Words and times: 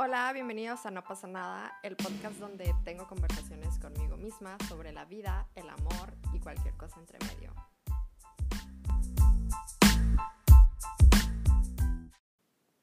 Hola, 0.00 0.32
bienvenidos 0.32 0.86
a 0.86 0.92
No 0.92 1.02
pasa 1.02 1.26
nada, 1.26 1.76
el 1.82 1.96
podcast 1.96 2.36
donde 2.38 2.72
tengo 2.84 3.08
conversaciones 3.08 3.80
conmigo 3.80 4.16
misma 4.16 4.56
sobre 4.68 4.92
la 4.92 5.04
vida, 5.04 5.48
el 5.56 5.68
amor 5.68 6.14
y 6.32 6.38
cualquier 6.38 6.72
cosa 6.76 7.00
entre 7.00 7.18
medio. 7.26 7.52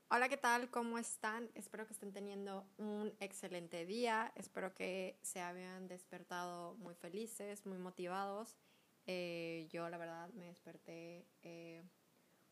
Hola, 0.10 0.28
¿qué 0.28 0.36
tal? 0.36 0.70
¿Cómo 0.70 0.98
están? 0.98 1.50
Espero 1.56 1.88
que 1.88 1.94
estén 1.94 2.12
teniendo 2.12 2.68
un 2.76 3.14
excelente 3.22 3.86
día. 3.86 4.34
Espero 4.36 4.74
que 4.74 5.18
se 5.22 5.40
hayan 5.40 5.88
despertado 5.88 6.76
muy 6.76 6.96
felices, 6.96 7.66
muy 7.66 7.78
motivados. 7.78 8.58
Eh, 9.06 9.70
yo, 9.72 9.88
la 9.88 9.98
verdad, 9.98 10.28
me 10.34 10.48
desperté 10.48 11.26
eh, 11.44 11.82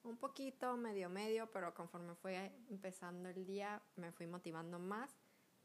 un 0.03 0.17
poquito, 0.17 0.75
medio 0.77 1.09
medio, 1.09 1.49
pero 1.51 1.73
conforme 1.73 2.15
fue 2.15 2.51
empezando 2.69 3.29
el 3.29 3.45
día 3.45 3.81
me 3.95 4.11
fui 4.11 4.27
motivando 4.27 4.79
más. 4.79 5.15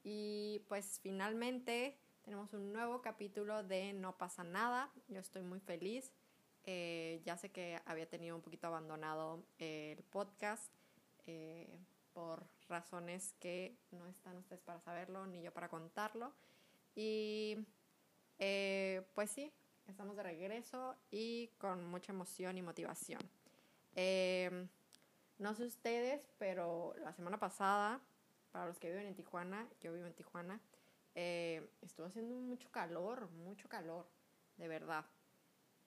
Y 0.03 0.63
pues 0.69 1.01
finalmente 1.03 1.99
tenemos 2.23 2.53
un 2.53 2.73
nuevo 2.73 3.03
capítulo 3.03 3.65
de 3.65 3.93
No 3.93 4.17
pasa 4.17 4.45
nada. 4.45 4.91
Yo 5.09 5.21
estoy 5.21 5.43
muy 5.43 5.61
feliz. 5.61 6.13
Eh, 6.65 7.21
ya 7.25 7.37
sé 7.37 7.51
que 7.51 7.81
había 7.87 8.09
tenido 8.09 8.37
un 8.37 8.43
poquito 8.43 8.67
abandonado 8.67 9.43
el 9.59 10.03
podcast 10.05 10.71
eh, 11.27 11.79
por 12.13 12.47
razones 12.69 13.35
que 13.41 13.79
no 13.91 14.07
están 14.07 14.37
ustedes 14.37 14.61
para 14.63 14.81
saberlo 14.81 15.27
ni 15.27 15.43
yo 15.43 15.53
para 15.53 15.69
contarlo. 15.69 16.33
Y 16.95 17.57
eh, 18.39 19.07
pues 19.15 19.31
sí, 19.31 19.53
estamos 19.87 20.17
de 20.17 20.23
regreso 20.23 20.97
y 21.11 21.49
con 21.59 21.85
mucha 21.87 22.13
emoción 22.13 22.59
y 22.59 22.63
motivación. 22.63 23.21
Em, 24.01 24.69
no 25.39 25.55
sé 25.57 25.65
ustedes, 25.65 26.25
pero 26.39 26.95
la 27.03 27.13
semana 27.15 27.41
pasada, 27.41 28.01
para 28.53 28.67
los 28.67 28.79
que 28.79 28.91
viven 28.91 29.09
en 29.09 29.17
Tijuana, 29.17 29.69
yo 29.81 29.93
vivo 29.93 30.07
en 30.07 30.15
Tijuana, 30.15 30.61
eh, 31.17 31.69
estuvo 31.83 32.07
haciendo 32.07 32.37
mucho 32.37 32.71
calor, 32.71 33.29
mucho 33.33 33.69
calor, 33.69 34.09
de 34.57 34.69
verdad. 34.69 35.05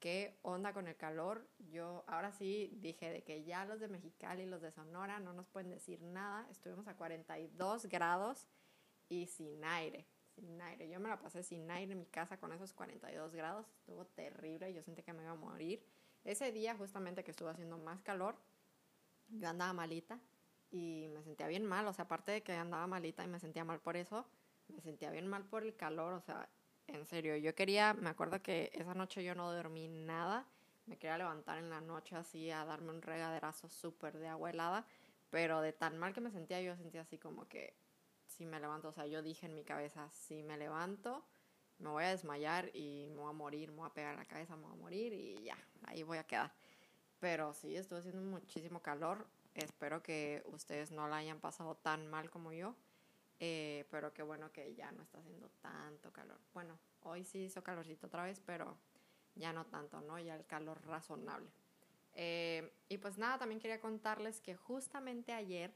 ¿Qué 0.01 0.37
onda 0.41 0.73
con 0.73 0.89
el 0.89 0.97
calor? 0.97 1.47
Yo 1.59 2.03
ahora 2.05 2.33
sí 2.33 2.73
dije 2.81 3.09
de 3.09 3.23
que 3.23 3.45
ya 3.45 3.63
los 3.63 3.79
de 3.79 3.87
Mexicali 3.87 4.43
y 4.43 4.47
los 4.47 4.61
de 4.61 4.73
Sonora 4.73 5.21
no 5.21 5.31
nos 5.31 5.47
pueden 5.47 5.69
decir 5.69 6.01
nada. 6.01 6.45
Estuvimos 6.51 6.89
a 6.89 6.97
42 6.97 7.85
grados 7.85 8.45
y 9.07 9.27
sin 9.27 9.63
aire, 9.63 10.05
sin 10.35 10.61
aire. 10.61 10.89
Yo 10.89 10.99
me 10.99 11.07
la 11.07 11.17
pasé 11.17 11.43
sin 11.43 11.71
aire 11.71 11.93
en 11.93 11.99
mi 11.99 12.07
casa 12.07 12.37
con 12.37 12.51
esos 12.51 12.73
42 12.73 13.33
grados. 13.33 13.69
Estuvo 13.69 14.05
terrible, 14.05 14.73
yo 14.73 14.83
sentí 14.83 15.01
que 15.01 15.13
me 15.13 15.23
iba 15.23 15.31
a 15.31 15.35
morir. 15.35 15.81
Ese 16.23 16.51
día 16.51 16.75
justamente 16.75 17.23
que 17.23 17.31
estuvo 17.31 17.49
haciendo 17.49 17.77
más 17.77 18.01
calor, 18.01 18.35
yo 19.29 19.49
andaba 19.49 19.73
malita 19.73 20.19
y 20.69 21.07
me 21.13 21.23
sentía 21.23 21.47
bien 21.47 21.65
mal, 21.65 21.87
o 21.87 21.93
sea, 21.93 22.05
aparte 22.05 22.31
de 22.31 22.43
que 22.43 22.53
andaba 22.53 22.85
malita 22.87 23.23
y 23.23 23.27
me 23.27 23.39
sentía 23.39 23.63
mal 23.63 23.79
por 23.79 23.97
eso, 23.97 24.25
me 24.67 24.81
sentía 24.81 25.11
bien 25.11 25.27
mal 25.27 25.43
por 25.45 25.63
el 25.63 25.75
calor, 25.75 26.13
o 26.13 26.21
sea, 26.21 26.47
en 26.87 27.05
serio, 27.05 27.35
yo 27.37 27.55
quería, 27.55 27.93
me 27.93 28.09
acuerdo 28.09 28.41
que 28.41 28.71
esa 28.73 28.93
noche 28.93 29.23
yo 29.23 29.35
no 29.35 29.51
dormí 29.51 29.87
nada, 29.87 30.45
me 30.85 30.97
quería 30.97 31.17
levantar 31.17 31.57
en 31.57 31.69
la 31.69 31.81
noche 31.81 32.15
así 32.15 32.51
a 32.51 32.65
darme 32.65 32.91
un 32.91 33.01
regaderazo 33.01 33.69
súper 33.69 34.17
de 34.17 34.27
agua 34.27 34.49
helada, 34.49 34.85
pero 35.29 35.61
de 35.61 35.73
tan 35.73 35.97
mal 35.97 36.13
que 36.13 36.21
me 36.21 36.31
sentía, 36.31 36.61
yo 36.61 36.75
sentía 36.75 37.01
así 37.01 37.17
como 37.17 37.47
que 37.47 37.73
si 38.25 38.45
me 38.45 38.59
levanto, 38.59 38.89
o 38.89 38.93
sea, 38.93 39.07
yo 39.07 39.21
dije 39.21 39.45
en 39.45 39.55
mi 39.55 39.63
cabeza, 39.63 40.09
si 40.11 40.43
me 40.43 40.57
levanto, 40.57 41.25
me 41.81 41.89
voy 41.89 42.03
a 42.03 42.09
desmayar 42.09 42.69
y 42.73 43.07
me 43.09 43.17
voy 43.17 43.29
a 43.29 43.33
morir, 43.33 43.71
me 43.71 43.77
voy 43.77 43.87
a 43.87 43.93
pegar 43.93 44.15
la 44.15 44.25
cabeza, 44.25 44.55
me 44.55 44.63
voy 44.63 44.73
a 44.73 44.81
morir 44.81 45.13
y 45.13 45.43
ya, 45.43 45.57
ahí 45.83 46.03
voy 46.03 46.17
a 46.17 46.23
quedar. 46.23 46.53
Pero 47.19 47.53
sí, 47.53 47.75
estuvo 47.75 47.99
haciendo 47.99 48.21
muchísimo 48.21 48.81
calor. 48.81 49.27
Espero 49.53 50.01
que 50.01 50.43
ustedes 50.45 50.91
no 50.91 51.07
la 51.07 51.17
hayan 51.17 51.39
pasado 51.39 51.75
tan 51.75 52.07
mal 52.07 52.29
como 52.29 52.53
yo. 52.53 52.75
Eh, 53.39 53.85
pero 53.89 54.13
qué 54.13 54.21
bueno 54.21 54.51
que 54.51 54.75
ya 54.75 54.91
no 54.91 55.01
está 55.01 55.17
haciendo 55.17 55.49
tanto 55.61 56.11
calor. 56.13 56.39
Bueno, 56.53 56.77
hoy 57.01 57.23
sí 57.23 57.39
hizo 57.45 57.63
calorcito 57.63 58.07
otra 58.07 58.23
vez, 58.23 58.39
pero 58.45 58.77
ya 59.35 59.51
no 59.51 59.65
tanto, 59.65 59.99
¿no? 60.01 60.19
Ya 60.19 60.35
el 60.35 60.45
calor 60.45 60.85
razonable. 60.85 61.49
Eh, 62.13 62.71
y 62.89 62.97
pues 62.97 63.17
nada, 63.17 63.39
también 63.39 63.59
quería 63.59 63.79
contarles 63.79 64.41
que 64.41 64.55
justamente 64.55 65.31
ayer 65.33 65.73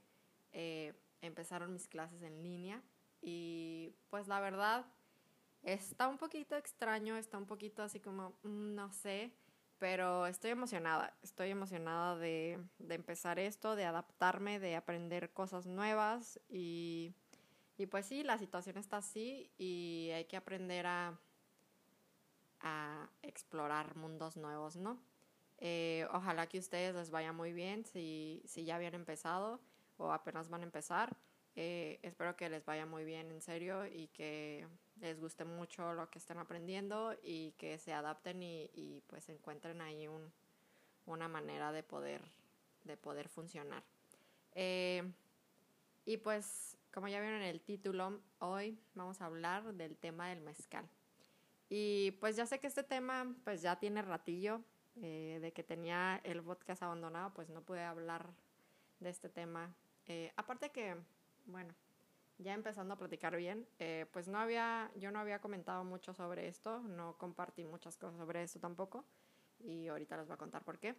eh, 0.51 0.93
empezaron 1.21 1.73
mis 1.73 1.87
clases 1.87 2.21
en 2.21 2.43
línea 2.43 2.81
y 3.21 3.95
pues 4.09 4.27
la 4.27 4.39
verdad 4.39 4.85
Está 5.65 6.07
un 6.07 6.19
poquito 6.19 6.55
extraño, 6.55 7.17
está 7.17 7.39
un 7.39 7.47
poquito 7.47 7.81
así 7.81 7.99
como, 7.99 8.37
mm, 8.43 8.75
no 8.75 8.91
sé, 8.93 9.33
pero 9.79 10.27
estoy 10.27 10.51
emocionada, 10.51 11.17
estoy 11.23 11.49
emocionada 11.49 12.15
de, 12.17 12.59
empezar 12.87 13.39
esto, 13.39 13.75
de 13.75 13.85
adaptarme, 13.85 14.59
de 14.59 14.75
aprender 14.75 15.33
cosas 15.33 15.65
nuevas 15.65 16.39
y, 16.47 17.15
y 17.77 17.87
pues 17.87 18.05
sí, 18.05 18.23
la 18.23 18.37
situación 18.37 18.77
está 18.77 18.97
así 18.97 19.51
y 19.57 20.11
hay 20.13 20.25
que 20.25 20.37
aprender 20.37 20.85
a, 20.85 21.19
a 22.61 23.09
explorar 23.23 23.95
mundos 23.95 24.37
nuevos, 24.37 24.75
¿no? 24.75 25.01
Eh, 25.57 26.05
ojalá 26.13 26.47
que 26.47 26.59
ustedes 26.59 26.93
les 26.93 27.09
vaya 27.09 27.33
muy 27.33 27.53
bien 27.53 27.85
si, 27.85 28.43
si 28.45 28.65
ya 28.65 28.75
habían 28.75 28.93
empezado 28.93 29.59
o 29.97 30.11
apenas 30.11 30.47
van 30.49 30.61
a 30.61 30.65
empezar. 30.65 31.17
Eh, 31.55 31.99
espero 32.01 32.35
que 32.35 32.49
les 32.49 32.65
vaya 32.65 32.85
muy 32.85 33.05
bien 33.05 33.31
en 33.31 33.41
serio 33.41 33.85
y 33.85 34.07
que 34.07 34.67
les 34.99 35.19
guste 35.19 35.45
mucho 35.45 35.93
lo 35.93 36.09
que 36.09 36.19
estén 36.19 36.37
aprendiendo 36.37 37.15
y 37.23 37.51
que 37.53 37.77
se 37.77 37.93
adapten 37.93 38.43
y, 38.43 38.69
y 38.73 39.01
pues 39.07 39.29
encuentren 39.29 39.81
ahí 39.81 40.07
un, 40.07 40.31
una 41.05 41.27
manera 41.27 41.71
de 41.71 41.83
poder, 41.83 42.21
de 42.83 42.97
poder 42.97 43.29
funcionar. 43.29 43.83
Eh, 44.53 45.03
y 46.05 46.17
pues, 46.17 46.77
como 46.93 47.07
ya 47.07 47.19
vieron 47.19 47.41
en 47.41 47.47
el 47.47 47.61
título, 47.61 48.21
hoy 48.39 48.77
vamos 48.93 49.21
a 49.21 49.25
hablar 49.25 49.73
del 49.73 49.97
tema 49.97 50.29
del 50.29 50.41
mezcal. 50.41 50.87
Y 51.69 52.11
pues 52.19 52.35
ya 52.35 52.45
sé 52.45 52.59
que 52.59 52.67
este 52.67 52.83
tema 52.83 53.35
pues 53.43 53.61
ya 53.61 53.77
tiene 53.79 54.01
ratillo 54.01 54.61
eh, 55.01 55.39
de 55.41 55.51
que 55.51 55.63
tenía 55.63 56.21
el 56.23 56.43
podcast 56.43 56.83
abandonado, 56.83 57.33
pues 57.33 57.49
no 57.49 57.61
pude 57.61 57.83
hablar 57.83 58.29
de 58.99 59.09
este 59.09 59.29
tema. 59.29 59.75
Eh, 60.05 60.31
aparte 60.37 60.69
que, 60.69 60.95
bueno, 61.45 61.73
ya 62.37 62.53
empezando 62.53 62.93
a 62.93 62.97
platicar 62.97 63.35
bien, 63.35 63.67
eh, 63.79 64.05
pues 64.11 64.27
no 64.27 64.39
había, 64.39 64.91
yo 64.95 65.11
no 65.11 65.19
había 65.19 65.39
comentado 65.39 65.83
mucho 65.83 66.13
sobre 66.13 66.47
esto, 66.47 66.79
no 66.79 67.17
compartí 67.17 67.65
muchas 67.65 67.97
cosas 67.97 68.17
sobre 68.17 68.43
esto 68.43 68.59
tampoco, 68.59 69.05
y 69.59 69.87
ahorita 69.87 70.17
les 70.17 70.27
voy 70.27 70.33
a 70.33 70.37
contar 70.37 70.63
por 70.63 70.79
qué. 70.79 70.95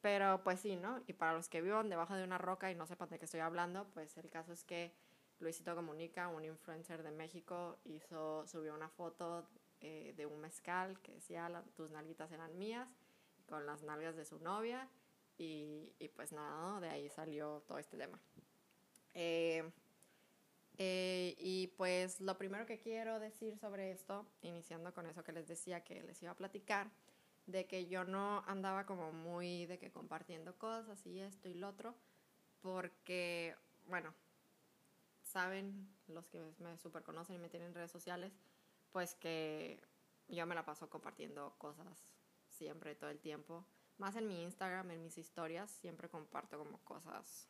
Pero 0.00 0.42
pues 0.44 0.60
sí, 0.60 0.76
¿no? 0.76 1.02
Y 1.08 1.12
para 1.12 1.32
los 1.32 1.48
que 1.48 1.60
vivan 1.60 1.88
debajo 1.88 2.14
de 2.14 2.22
una 2.22 2.38
roca 2.38 2.70
y 2.70 2.76
no 2.76 2.86
sepan 2.86 3.08
de 3.08 3.18
qué 3.18 3.24
estoy 3.24 3.40
hablando, 3.40 3.88
pues 3.94 4.16
el 4.16 4.30
caso 4.30 4.52
es 4.52 4.62
que 4.62 4.94
Luisito 5.40 5.74
Comunica, 5.74 6.28
un 6.28 6.44
influencer 6.44 7.02
de 7.02 7.10
México, 7.10 7.78
hizo, 7.84 8.46
subió 8.46 8.74
una 8.74 8.88
foto 8.88 9.48
eh, 9.80 10.14
de 10.16 10.26
un 10.26 10.40
mezcal 10.40 11.00
que 11.00 11.14
decía 11.14 11.64
tus 11.74 11.90
nalguitas 11.90 12.30
eran 12.30 12.56
mías, 12.58 12.88
con 13.48 13.66
las 13.66 13.82
nalgas 13.82 14.14
de 14.14 14.24
su 14.24 14.38
novia, 14.38 14.88
y, 15.36 15.92
y 15.98 16.08
pues 16.08 16.32
nada, 16.32 16.60
¿no? 16.60 16.80
de 16.80 16.88
ahí 16.90 17.08
salió 17.08 17.62
todo 17.66 17.78
este 17.78 17.96
tema. 17.96 18.20
Eh, 19.20 19.68
eh, 20.78 21.34
y 21.38 21.66
pues 21.76 22.20
lo 22.20 22.38
primero 22.38 22.66
que 22.66 22.78
quiero 22.78 23.18
decir 23.18 23.58
sobre 23.58 23.90
esto, 23.90 24.24
iniciando 24.42 24.94
con 24.94 25.06
eso 25.06 25.24
que 25.24 25.32
les 25.32 25.48
decía 25.48 25.82
que 25.82 26.04
les 26.04 26.22
iba 26.22 26.30
a 26.30 26.36
platicar, 26.36 26.88
de 27.46 27.66
que 27.66 27.88
yo 27.88 28.04
no 28.04 28.44
andaba 28.46 28.86
como 28.86 29.10
muy 29.10 29.66
de 29.66 29.80
que 29.80 29.90
compartiendo 29.90 30.56
cosas 30.56 31.04
y 31.04 31.18
esto 31.18 31.48
y 31.48 31.54
lo 31.54 31.68
otro, 31.68 31.96
porque, 32.62 33.56
bueno, 33.88 34.14
saben 35.24 35.88
los 36.06 36.28
que 36.28 36.40
me 36.60 36.78
super 36.78 37.02
conocen 37.02 37.34
y 37.34 37.38
me 37.40 37.48
tienen 37.48 37.70
en 37.70 37.74
redes 37.74 37.90
sociales, 37.90 38.32
pues 38.92 39.16
que 39.16 39.80
yo 40.28 40.46
me 40.46 40.54
la 40.54 40.64
paso 40.64 40.88
compartiendo 40.88 41.56
cosas 41.58 42.14
siempre, 42.46 42.94
todo 42.94 43.10
el 43.10 43.18
tiempo. 43.18 43.64
Más 43.96 44.14
en 44.14 44.28
mi 44.28 44.44
Instagram, 44.44 44.92
en 44.92 45.02
mis 45.02 45.18
historias, 45.18 45.72
siempre 45.72 46.08
comparto 46.08 46.56
como 46.56 46.78
cosas 46.84 47.48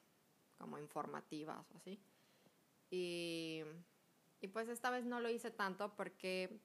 como 0.58 0.78
informativas 0.78 1.64
o 1.72 1.76
así. 1.76 1.98
Y, 2.90 3.62
y 4.40 4.48
pues 4.48 4.68
esta 4.68 4.90
vez 4.90 5.04
no 5.04 5.20
lo 5.20 5.30
hice 5.30 5.50
tanto 5.50 5.94
porque 5.94 6.60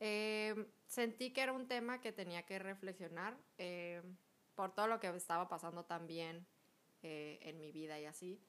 eh, 0.00 0.66
sentí 0.86 1.32
que 1.32 1.40
era 1.42 1.52
un 1.52 1.66
tema 1.66 2.00
que 2.00 2.12
tenía 2.12 2.44
que 2.44 2.58
reflexionar 2.58 3.36
eh, 3.58 4.02
por 4.54 4.74
todo 4.74 4.86
lo 4.86 5.00
que 5.00 5.08
estaba 5.08 5.48
pasando 5.48 5.84
también 5.84 6.46
eh, 7.02 7.38
en 7.42 7.58
mi 7.58 7.72
vida 7.72 7.98
y 7.98 8.04
así. 8.06 8.40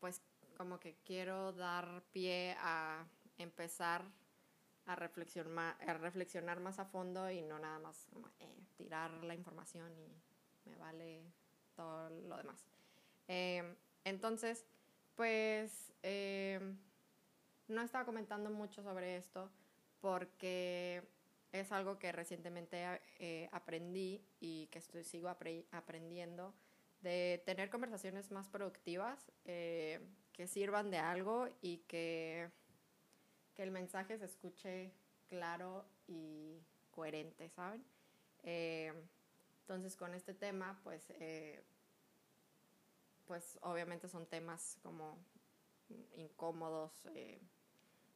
pues 0.00 0.20
como 0.56 0.78
que 0.78 0.96
quiero 1.04 1.52
dar 1.52 2.02
pie 2.12 2.56
a 2.58 3.06
empezar 3.38 4.04
a 4.86 4.96
reflexionar, 4.96 5.76
a 5.86 5.94
reflexionar 5.94 6.60
más 6.60 6.78
a 6.78 6.84
fondo 6.84 7.30
y 7.30 7.42
no 7.42 7.58
nada 7.58 7.78
más 7.78 8.06
tirar 8.76 9.10
la 9.24 9.34
información 9.34 9.96
y 9.98 10.68
me 10.68 10.76
vale 10.76 11.24
todo 11.74 12.10
lo 12.10 12.36
demás. 12.36 12.64
Entonces, 14.04 14.64
pues 15.14 15.92
eh, 16.02 16.60
no 17.68 17.82
estaba 17.82 18.04
comentando 18.04 18.50
mucho 18.50 18.82
sobre 18.82 19.16
esto 19.16 19.50
porque 20.00 21.02
es 21.52 21.72
algo 21.72 21.98
que 21.98 22.12
recientemente 22.12 23.00
eh, 23.18 23.48
aprendí 23.52 24.22
y 24.40 24.66
que 24.66 24.78
estoy, 24.78 25.04
sigo 25.04 25.28
aprendiendo 25.28 26.52
de 27.00 27.42
tener 27.46 27.70
conversaciones 27.70 28.30
más 28.30 28.48
productivas, 28.48 29.30
eh, 29.44 30.00
que 30.32 30.46
sirvan 30.46 30.90
de 30.90 30.98
algo 30.98 31.48
y 31.62 31.78
que, 31.86 32.50
que 33.54 33.62
el 33.62 33.70
mensaje 33.70 34.18
se 34.18 34.24
escuche 34.24 34.92
claro 35.28 35.86
y 36.08 36.58
coherente, 36.90 37.48
¿saben? 37.50 37.84
Eh, 38.42 38.92
entonces 39.64 39.96
con 39.96 40.12
este 40.12 40.34
tema, 40.34 40.78
pues, 40.84 41.06
eh, 41.08 41.64
pues 43.26 43.58
obviamente 43.62 44.08
son 44.08 44.26
temas 44.26 44.78
como 44.82 45.18
incómodos, 46.16 46.92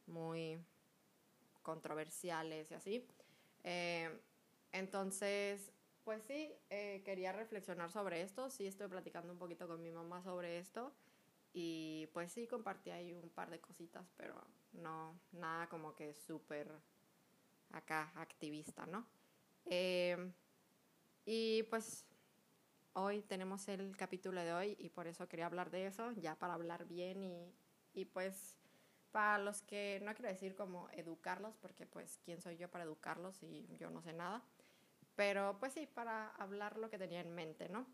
muy 0.06 0.58
controversiales 1.62 2.70
y 2.70 2.74
así. 2.74 3.08
entonces, 4.72 5.72
pues 6.04 6.22
sí, 6.24 6.52
eh, 6.68 7.00
quería 7.02 7.32
reflexionar 7.32 7.90
sobre 7.90 8.20
esto. 8.20 8.50
Sí, 8.50 8.66
estoy 8.66 8.88
platicando 8.88 9.32
un 9.32 9.38
poquito 9.38 9.66
con 9.66 9.82
mi 9.82 9.90
mamá 9.90 10.22
sobre 10.22 10.58
esto. 10.58 10.92
Y 11.54 12.08
pues 12.12 12.30
sí, 12.30 12.46
compartí 12.46 12.90
ahí 12.90 13.14
un 13.14 13.30
par 13.30 13.48
de 13.50 13.58
cositas, 13.58 14.06
pero 14.18 14.34
no, 14.72 15.18
nada 15.32 15.66
como 15.70 15.94
que 15.94 16.12
súper 16.12 16.70
acá 17.72 18.12
activista, 18.16 18.84
¿no? 18.84 19.06
Y 21.30 21.64
pues 21.64 22.06
hoy 22.94 23.22
tenemos 23.22 23.68
el 23.68 23.96
capítulo 23.96 24.40
de 24.40 24.52
hoy 24.52 24.76
y 24.78 24.88
por 24.88 25.06
eso 25.06 25.28
quería 25.28 25.46
hablar 25.46 25.70
de 25.70 25.86
eso, 25.86 26.12
ya 26.12 26.34
para 26.36 26.54
hablar 26.54 26.86
bien 26.86 27.22
y, 27.22 27.54
y 27.92 28.06
pues 28.06 28.56
para 29.12 29.38
los 29.38 29.60
que 29.62 30.00
no 30.02 30.14
quiero 30.14 30.30
decir 30.30 30.54
como 30.54 30.88
educarlos, 30.90 31.56
porque 31.56 31.86
pues 31.86 32.18
quién 32.24 32.40
soy 32.40 32.56
yo 32.56 32.70
para 32.70 32.84
educarlos 32.84 33.42
y 33.42 33.68
yo 33.78 33.90
no 33.90 34.00
sé 34.00 34.12
nada 34.12 34.42
pero 35.18 35.56
pues 35.58 35.72
sí, 35.72 35.84
para 35.84 36.28
hablar 36.36 36.78
lo 36.78 36.90
que 36.90 36.96
tenía 36.96 37.20
en 37.20 37.34
mente, 37.34 37.68
¿no? 37.68 37.88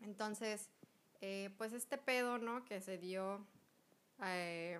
Entonces, 0.00 0.70
eh, 1.20 1.52
pues 1.58 1.72
este 1.72 1.98
pedo, 1.98 2.38
¿no? 2.38 2.64
Que 2.64 2.80
se 2.80 2.96
dio 2.96 3.44
eh, 4.22 4.78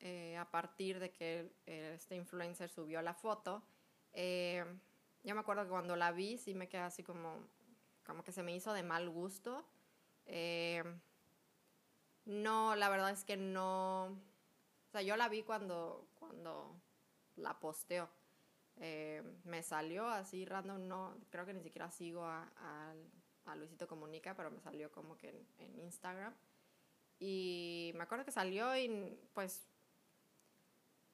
eh, 0.00 0.34
a 0.38 0.50
partir 0.50 0.98
de 1.00 1.12
que 1.12 1.52
este 1.66 2.16
influencer 2.16 2.70
subió 2.70 3.02
la 3.02 3.12
foto. 3.12 3.62
Yo 5.24 5.34
me 5.34 5.40
acuerdo 5.40 5.64
que 5.64 5.70
cuando 5.70 5.96
la 5.96 6.12
vi 6.12 6.38
sí 6.38 6.54
me 6.54 6.68
quedé 6.68 6.82
así 6.82 7.02
como, 7.02 7.48
como 8.04 8.22
que 8.22 8.32
se 8.32 8.42
me 8.42 8.54
hizo 8.54 8.72
de 8.72 8.82
mal 8.82 9.08
gusto. 9.10 9.66
no, 12.26 12.76
la 12.76 12.88
verdad 12.88 13.10
es 13.10 13.24
que 13.24 13.36
no... 13.36 14.04
O 14.06 14.90
sea, 14.92 15.02
yo 15.02 15.16
la 15.16 15.28
vi 15.28 15.42
cuando, 15.42 16.06
cuando 16.14 16.80
la 17.36 17.58
posteó. 17.58 18.08
Eh, 18.76 19.22
me 19.44 19.62
salió 19.62 20.08
así 20.08 20.44
random, 20.44 20.88
no, 20.88 21.16
creo 21.30 21.46
que 21.46 21.54
ni 21.54 21.62
siquiera 21.62 21.90
sigo 21.90 22.24
a, 22.24 22.50
a, 23.44 23.54
Luisito 23.54 23.86
Comunica, 23.86 24.34
pero 24.34 24.50
me 24.50 24.60
salió 24.60 24.90
como 24.90 25.16
que 25.16 25.46
en, 25.58 25.78
Instagram. 25.80 26.34
Y 27.18 27.92
me 27.94 28.02
acuerdo 28.02 28.24
que 28.24 28.32
salió 28.32 28.76
y 28.76 29.16
pues 29.32 29.68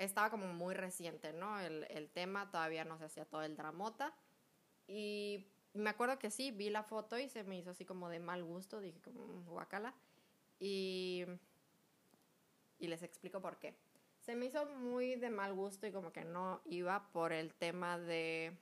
estaba 0.04 0.30
como 0.30 0.52
muy 0.52 0.74
reciente, 0.74 1.32
¿no? 1.32 1.60
El, 1.60 1.86
el 1.90 2.10
tema 2.10 2.50
todavía 2.50 2.84
no 2.84 2.98
se 2.98 3.04
hacía 3.04 3.24
todo 3.24 3.42
el 3.42 3.56
dramota. 3.56 4.12
Y 4.86 5.46
me 5.74 5.90
acuerdo 5.90 6.18
que 6.18 6.30
sí, 6.30 6.50
vi 6.50 6.70
la 6.70 6.82
foto 6.82 7.18
y 7.18 7.28
se 7.28 7.44
me 7.44 7.58
hizo 7.58 7.70
así 7.70 7.84
como 7.84 8.08
de 8.08 8.18
mal 8.18 8.42
gusto, 8.42 8.80
dije 8.80 9.00
como 9.00 9.26
mm, 9.26 9.46
guacala. 9.46 9.94
Y, 10.58 11.24
y 12.78 12.88
les 12.88 13.02
explico 13.02 13.40
por 13.40 13.58
qué 13.58 13.76
se 14.20 14.36
me 14.36 14.46
hizo 14.46 14.66
muy 14.66 15.16
de 15.16 15.30
mal 15.30 15.54
gusto 15.54 15.86
y 15.86 15.92
como 15.92 16.12
que 16.12 16.24
no 16.24 16.60
iba 16.66 17.10
por 17.12 17.32
el 17.32 17.54
tema 17.54 17.98
de, 17.98 18.56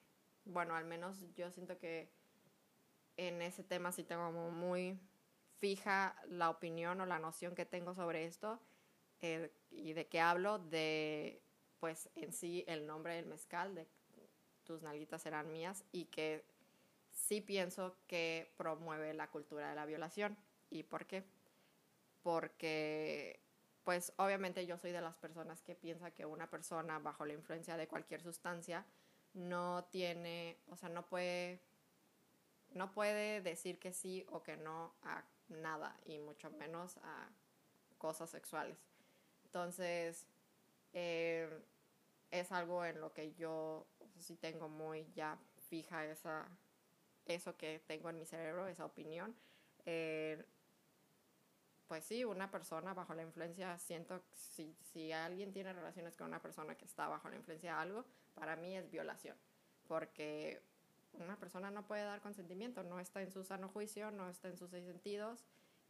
bueno, 0.45 0.75
al 0.75 0.85
menos 0.85 1.27
yo 1.35 1.51
siento 1.51 1.79
que 1.79 2.11
en 3.17 3.43
ese 3.43 3.65
tema 3.65 3.93
sí 3.93 4.05
tengo 4.05 4.27
como 4.27 4.51
muy 4.51 4.99
fija 5.59 6.17
la 6.29 6.51
opinión 6.51 7.01
o 7.01 7.07
la 7.07 7.19
noción 7.19 7.55
que 7.55 7.67
tengo 7.67 7.95
sobre 7.95 8.25
esto 8.25 8.61
eh, 9.21 9.53
y 9.71 9.93
de 9.93 10.07
qué 10.07 10.21
hablo, 10.21 10.59
de 10.59 11.43
pues 11.81 12.09
en 12.17 12.33
sí 12.33 12.65
el 12.67 12.87
nombre 12.87 13.15
del 13.15 13.27
mezcal, 13.27 13.75
de 13.75 13.87
tus 14.65 14.83
nalguitas 14.83 15.23
serán 15.23 15.51
mías 15.53 15.85
y 15.93 16.07
que 16.07 16.45
sí 17.11 17.41
pienso 17.41 17.97
que 18.07 18.53
promueve 18.57 19.15
la 19.15 19.31
cultura 19.31 19.71
de 19.71 19.75
la 19.75 19.87
violación. 19.87 20.37
¿Y 20.71 20.83
por 20.83 21.07
qué? 21.07 21.25
Porque 22.23 23.41
pues 23.85 24.13
obviamente 24.17 24.67
yo 24.67 24.77
soy 24.77 24.93
de 24.93 25.01
las 25.01 25.17
personas 25.17 25.63
que 25.63 25.75
piensa 25.75 26.11
que 26.11 26.27
una 26.27 26.51
persona 26.51 26.99
bajo 26.99 27.25
la 27.25 27.33
influencia 27.33 27.77
de 27.77 27.89
cualquier 27.89 28.21
sustancia 28.23 28.85
no 29.33 29.85
tiene, 29.91 30.59
o 30.69 30.77
sea, 30.77 30.91
no 30.91 31.07
puede, 31.07 31.63
no 32.75 32.93
puede 32.93 33.41
decir 33.41 33.79
que 33.79 33.93
sí 33.93 34.27
o 34.31 34.43
que 34.43 34.57
no 34.59 34.95
a 35.03 35.25
nada 35.49 35.97
y 36.05 36.19
mucho 36.19 36.51
menos 36.51 36.99
a 36.99 37.31
cosas 37.97 38.29
sexuales. 38.29 38.77
Entonces, 39.49 40.27
eh, 40.93 41.49
es 42.31 42.53
algo 42.53 42.85
en 42.85 43.01
lo 43.01 43.13
que 43.13 43.33
yo 43.35 43.87
sí 44.19 44.37
tengo 44.37 44.69
muy 44.69 45.07
ya 45.15 45.39
fija 45.69 46.05
esa, 46.05 46.47
eso 47.27 47.57
que 47.57 47.81
tengo 47.87 48.11
en 48.11 48.19
mi 48.19 48.27
cerebro, 48.27 48.67
esa 48.67 48.85
opinión. 48.85 49.35
Eh, 49.87 50.45
pues 51.87 52.05
sí, 52.05 52.25
una 52.25 52.51
persona 52.51 52.93
bajo 52.93 53.15
la 53.15 53.23
influencia, 53.23 53.79
siento 53.79 54.23
si, 54.35 54.77
si 54.93 55.11
alguien 55.13 55.53
tiene 55.53 55.73
relaciones 55.73 56.15
con 56.17 56.27
una 56.27 56.43
persona 56.43 56.75
que 56.75 56.85
está 56.85 57.09
bajo 57.09 57.31
la 57.31 57.37
influencia 57.37 57.73
de 57.73 57.79
algo, 57.81 58.05
para 58.35 58.57
mí 58.57 58.77
es 58.77 58.91
violación, 58.91 59.37
porque 59.87 60.61
una 61.15 61.37
persona 61.37 61.71
no 61.71 61.87
puede 61.87 62.05
dar 62.05 62.21
consentimiento, 62.21 62.83
no 62.83 63.01
está 63.01 63.23
en 63.23 63.33
su 63.33 63.43
sano 63.43 63.71
juicio, 63.71 64.11
no 64.11 64.29
está 64.29 64.49
en 64.49 64.59
sus 64.59 64.71
seis 64.71 64.85
sentidos 64.85 65.47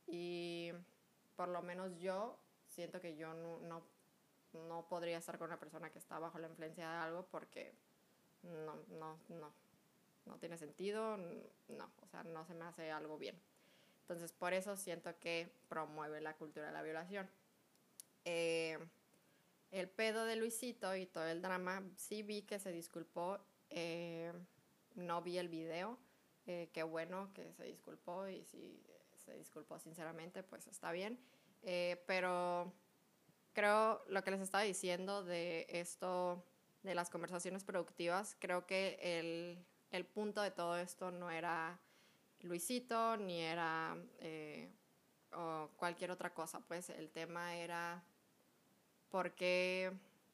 y 0.07 0.71
por 1.35 1.49
lo 1.49 1.63
menos 1.63 1.99
yo 1.99 2.39
siento 2.79 3.01
que 3.01 3.17
yo 3.17 3.35
no, 3.35 3.59
no, 3.59 3.83
no 4.69 4.87
podría 4.87 5.19
estar 5.19 5.37
con 5.37 5.49
una 5.49 5.59
persona 5.59 5.91
que 5.91 5.99
está 5.99 6.21
bajo 6.21 6.39
la 6.39 6.47
influencia 6.47 6.89
de 6.89 6.97
algo 6.99 7.27
porque 7.27 7.75
no, 8.45 8.77
no, 9.01 9.19
no, 9.31 9.53
no 10.27 10.39
tiene 10.39 10.57
sentido, 10.57 11.17
no, 11.17 11.91
o 12.01 12.07
sea, 12.07 12.23
no 12.23 12.45
se 12.45 12.55
me 12.55 12.67
hace 12.67 12.93
algo 12.93 13.19
bien. 13.19 13.37
Entonces, 14.03 14.33
por 14.33 14.53
eso 14.53 14.77
siento 14.77 15.19
que 15.19 15.53
promueve 15.69 16.21
la 16.21 16.37
cultura 16.37 16.67
de 16.67 16.73
la 16.73 16.83
violación. 16.83 17.29
Eh, 18.25 18.79
el 19.73 19.89
pedo 19.89 20.25
de 20.25 20.37
Luisito 20.37 20.95
y 20.95 21.07
todo 21.07 21.27
el 21.27 21.43
drama, 21.43 21.83
sí 21.97 22.23
vi 22.23 22.43
que 22.43 22.61
se 22.61 22.71
disculpó, 22.71 23.41
eh, 23.71 24.33
no 24.95 25.21
vi 25.21 25.39
el 25.39 25.49
video, 25.49 25.99
eh, 26.47 26.71
qué 26.73 26.85
bueno 26.85 27.33
que 27.35 27.53
se 27.55 27.65
disculpó 27.65 28.29
y 28.29 28.45
si 28.45 28.81
se 29.17 29.37
disculpó 29.37 29.81
sinceramente, 29.81 30.45
pues 30.45 30.69
está 30.69 30.93
bien. 30.93 31.19
Pero 32.07 32.73
creo 33.53 34.03
lo 34.09 34.23
que 34.23 34.31
les 34.31 34.41
estaba 34.41 34.65
diciendo 34.65 35.25
de 35.25 35.67
esto, 35.69 36.45
de 36.83 36.95
las 36.95 37.11
conversaciones 37.11 37.65
productivas, 37.65 38.37
creo 38.39 38.67
que 38.67 38.99
el, 39.03 39.65
el 39.91 40.05
punto 40.05 40.43
de 40.43 40.51
todo 40.51 40.77
esto 40.77 41.11
no 41.11 41.31
era 41.31 41.79
Luisito, 42.43 43.17
ni 43.17 43.41
era 43.41 43.97
eh, 44.21 44.71
o 45.33 45.69
cualquier 45.77 46.11
otra 46.11 46.33
cosa. 46.33 46.61
Pues 46.61 46.91
el 46.91 47.11
tema 47.11 47.57
era 47.57 48.03
por 49.11 49.35
qué, 49.35 49.93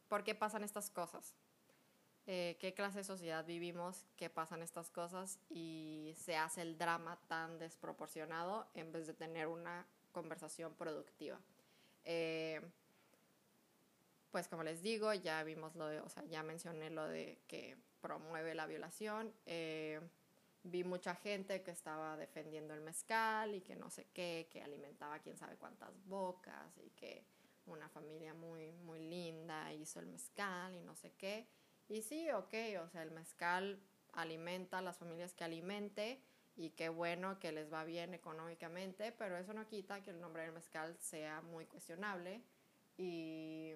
por 0.08 0.24
qué 0.24 0.34
pasan 0.34 0.64
estas 0.64 0.90
cosas. 0.90 1.34
Eh, 2.26 2.56
qué 2.58 2.72
clase 2.72 2.98
de 2.98 3.04
sociedad 3.04 3.44
vivimos, 3.44 4.06
qué 4.16 4.30
pasan 4.30 4.62
estas 4.62 4.90
cosas 4.90 5.38
y 5.50 6.14
se 6.16 6.36
hace 6.36 6.62
el 6.62 6.78
drama 6.78 7.18
tan 7.28 7.58
desproporcionado 7.58 8.66
en 8.72 8.92
vez 8.92 9.06
de 9.06 9.12
tener 9.12 9.46
una 9.46 9.86
conversación 10.14 10.74
productiva. 10.74 11.38
Eh, 12.04 12.62
pues 14.30 14.48
como 14.48 14.62
les 14.62 14.80
digo, 14.80 15.12
ya 15.12 15.44
vimos 15.44 15.76
lo 15.76 15.88
de, 15.88 16.00
o 16.00 16.08
sea, 16.08 16.24
ya 16.24 16.42
mencioné 16.42 16.88
lo 16.88 17.06
de 17.06 17.38
que 17.46 17.76
promueve 18.00 18.54
la 18.54 18.66
violación 18.66 19.34
vi 20.64 20.82
mucha 20.82 21.14
gente 21.14 21.62
que 21.62 21.70
estaba 21.70 22.16
defendiendo 22.16 22.74
el 22.74 22.80
mezcal 22.80 23.54
y 23.54 23.60
que 23.60 23.76
no 23.76 23.90
sé 23.90 24.06
qué, 24.12 24.48
que 24.50 24.62
alimentaba 24.62 25.18
quién 25.18 25.36
sabe 25.36 25.56
cuántas 25.56 25.90
bocas 26.06 26.76
y 26.78 26.90
que 26.90 27.24
una 27.66 27.88
familia 27.88 28.34
muy, 28.34 28.72
muy 28.72 28.98
linda 28.98 29.72
hizo 29.72 30.00
el 30.00 30.06
mezcal 30.06 30.74
y 30.74 30.80
no 30.80 30.96
sé 30.96 31.12
qué. 31.12 31.46
Y 31.88 32.02
sí, 32.02 32.30
ok, 32.30 32.54
o 32.82 32.88
sea, 32.88 33.02
el 33.02 33.10
mezcal 33.10 33.78
alimenta 34.14 34.80
las 34.80 34.96
familias 34.96 35.34
que 35.34 35.44
alimente 35.44 36.22
y 36.56 36.70
qué 36.70 36.88
bueno 36.88 37.38
que 37.38 37.52
les 37.52 37.72
va 37.72 37.84
bien 37.84 38.14
económicamente, 38.14 39.12
pero 39.12 39.36
eso 39.36 39.52
no 39.52 39.66
quita 39.66 40.02
que 40.02 40.10
el 40.10 40.20
nombre 40.20 40.42
del 40.42 40.52
mezcal 40.52 40.96
sea 41.00 41.40
muy 41.40 41.66
cuestionable 41.66 42.42
y, 42.96 43.74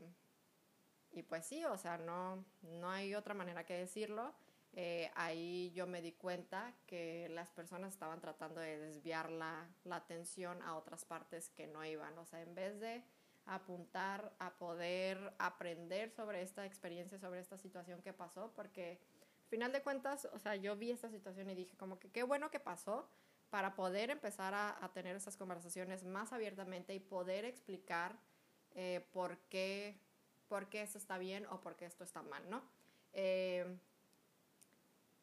y 1.12 1.22
pues 1.22 1.44
sí, 1.46 1.64
o 1.64 1.76
sea, 1.76 1.98
no, 1.98 2.44
no 2.62 2.90
hay 2.90 3.14
otra 3.14 3.34
manera 3.34 3.64
que 3.64 3.74
decirlo 3.74 4.34
eh, 4.74 5.10
ahí 5.14 5.72
yo 5.74 5.86
me 5.86 6.02
di 6.02 6.12
cuenta 6.12 6.74
que 6.86 7.28
las 7.30 7.50
personas 7.50 7.94
estaban 7.94 8.20
tratando 8.20 8.60
de 8.60 8.78
desviar 8.78 9.30
la, 9.30 9.68
la, 9.84 9.96
atención 9.96 10.62
a 10.62 10.76
otras 10.76 11.04
partes 11.04 11.50
que 11.50 11.66
no 11.66 11.84
iban. 11.84 12.16
O 12.18 12.24
sea, 12.26 12.42
en 12.42 12.54
vez 12.54 12.78
de 12.78 13.02
apuntar 13.46 14.32
a 14.38 14.56
poder 14.58 15.34
aprender 15.38 16.10
sobre 16.10 16.42
esta 16.42 16.66
experiencia, 16.66 17.18
sobre 17.18 17.40
esta 17.40 17.56
situación 17.56 18.02
que 18.02 18.12
pasó, 18.12 18.52
porque 18.54 19.00
final 19.48 19.72
de 19.72 19.82
cuentas, 19.82 20.28
o 20.32 20.38
sea, 20.38 20.56
yo 20.56 20.76
vi 20.76 20.90
esta 20.90 21.10
situación 21.10 21.50
y 21.50 21.54
dije 21.54 21.76
como 21.76 21.98
que 21.98 22.10
qué 22.10 22.22
bueno 22.22 22.50
que 22.50 22.60
pasó, 22.60 23.08
para 23.50 23.74
poder 23.74 24.10
empezar 24.10 24.54
a, 24.54 24.90
tener 24.92 25.16
esas 25.16 25.36
conversaciones 25.36 26.04
más 26.04 26.32
abiertamente 26.32 26.94
y 26.94 27.00
poder 27.00 27.44
explicar 27.44 28.18
eh, 28.74 29.06
por, 29.12 29.38
qué, 29.48 29.98
por 30.48 30.68
qué 30.68 30.82
esto 30.82 30.98
está 30.98 31.18
bien 31.18 31.46
o 31.46 31.60
por 31.60 31.76
qué 31.76 31.86
esto 31.86 32.04
está 32.04 32.22
mal, 32.22 32.48
¿no? 32.50 32.62
Eh, 33.14 33.78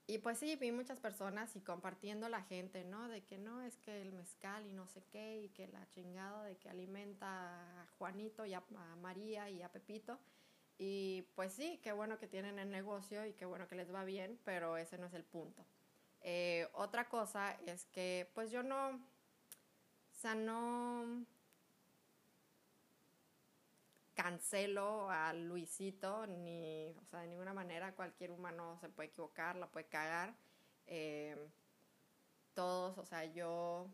y 0.07 0.19
pues 0.19 0.37
sí, 0.37 0.55
vi 0.55 0.71
muchas 0.71 0.99
personas 0.99 1.55
y 1.55 1.61
compartiendo 1.61 2.29
la 2.29 2.43
gente, 2.43 2.83
¿no? 2.83 3.07
De 3.07 3.23
que 3.23 3.39
no, 3.39 3.61
es 3.61 3.77
que 3.77 4.01
el 4.01 4.11
mezcal 4.11 4.65
y 4.67 4.71
no 4.71 4.87
sé 4.87 5.03
qué, 5.11 5.41
y 5.41 5.49
que 5.49 5.67
la 5.67 5.87
chingada 5.89 6.43
de 6.43 6.57
que 6.57 6.69
alimenta 6.69 7.81
a 7.81 7.87
Juanito 7.97 8.45
y 8.45 8.53
a, 8.53 8.63
María 9.01 9.49
y 9.49 9.63
a 9.63 9.71
Pepito. 9.71 10.19
Y 10.77 11.23
pues 11.35 11.53
sí, 11.53 11.79
qué 11.83 11.93
bueno 11.93 12.17
que 12.17 12.27
tienen 12.27 12.59
el 12.59 12.69
negocio 12.69 13.25
y 13.25 13.33
qué 13.33 13.45
bueno 13.45 13.67
que 13.67 13.75
les 13.75 13.93
va 13.93 14.03
bien, 14.03 14.39
pero 14.43 14.77
ese 14.77 14.97
no 14.97 15.07
es 15.07 15.13
el 15.13 15.23
punto. 15.23 15.65
Eh, 16.21 16.67
otra 16.73 17.07
cosa 17.07 17.53
es 17.65 17.85
que 17.85 18.29
pues 18.33 18.51
yo 18.51 18.63
no, 18.63 18.89
o 18.89 20.17
sea, 20.17 20.35
no, 20.35 21.25
cancelo 24.15 25.09
a 25.11 25.33
Luisito, 25.33 26.25
ni, 26.25 26.95
o 26.99 27.05
sea, 27.05 27.19
de 27.21 27.27
ninguna 27.27 27.53
manera 27.53 27.93
cualquier 27.93 28.31
humano 28.31 28.77
se 28.79 28.89
puede 28.89 29.09
equivocar, 29.09 29.55
la 29.55 29.67
puede 29.67 29.87
cagar. 29.87 30.35
Eh, 30.87 31.37
todos, 32.53 32.97
o 32.97 33.05
sea, 33.05 33.25
yo 33.25 33.87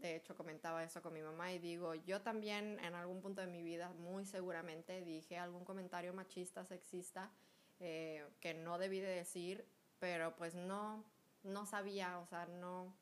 de 0.00 0.16
hecho 0.16 0.36
comentaba 0.36 0.82
eso 0.84 1.02
con 1.02 1.12
mi 1.12 1.22
mamá 1.22 1.52
y 1.52 1.58
digo, 1.58 1.94
yo 1.94 2.22
también 2.22 2.78
en 2.80 2.94
algún 2.94 3.20
punto 3.20 3.40
de 3.40 3.46
mi 3.46 3.62
vida 3.62 3.90
muy 3.90 4.24
seguramente 4.24 5.02
dije 5.02 5.38
algún 5.38 5.64
comentario 5.64 6.12
machista, 6.12 6.64
sexista, 6.64 7.30
eh, 7.80 8.26
que 8.40 8.54
no 8.54 8.78
debí 8.78 9.00
de 9.00 9.08
decir, 9.08 9.64
pero 9.98 10.34
pues 10.36 10.54
no, 10.54 11.04
no 11.42 11.66
sabía, 11.66 12.18
o 12.18 12.26
sea, 12.26 12.46
no 12.46 12.94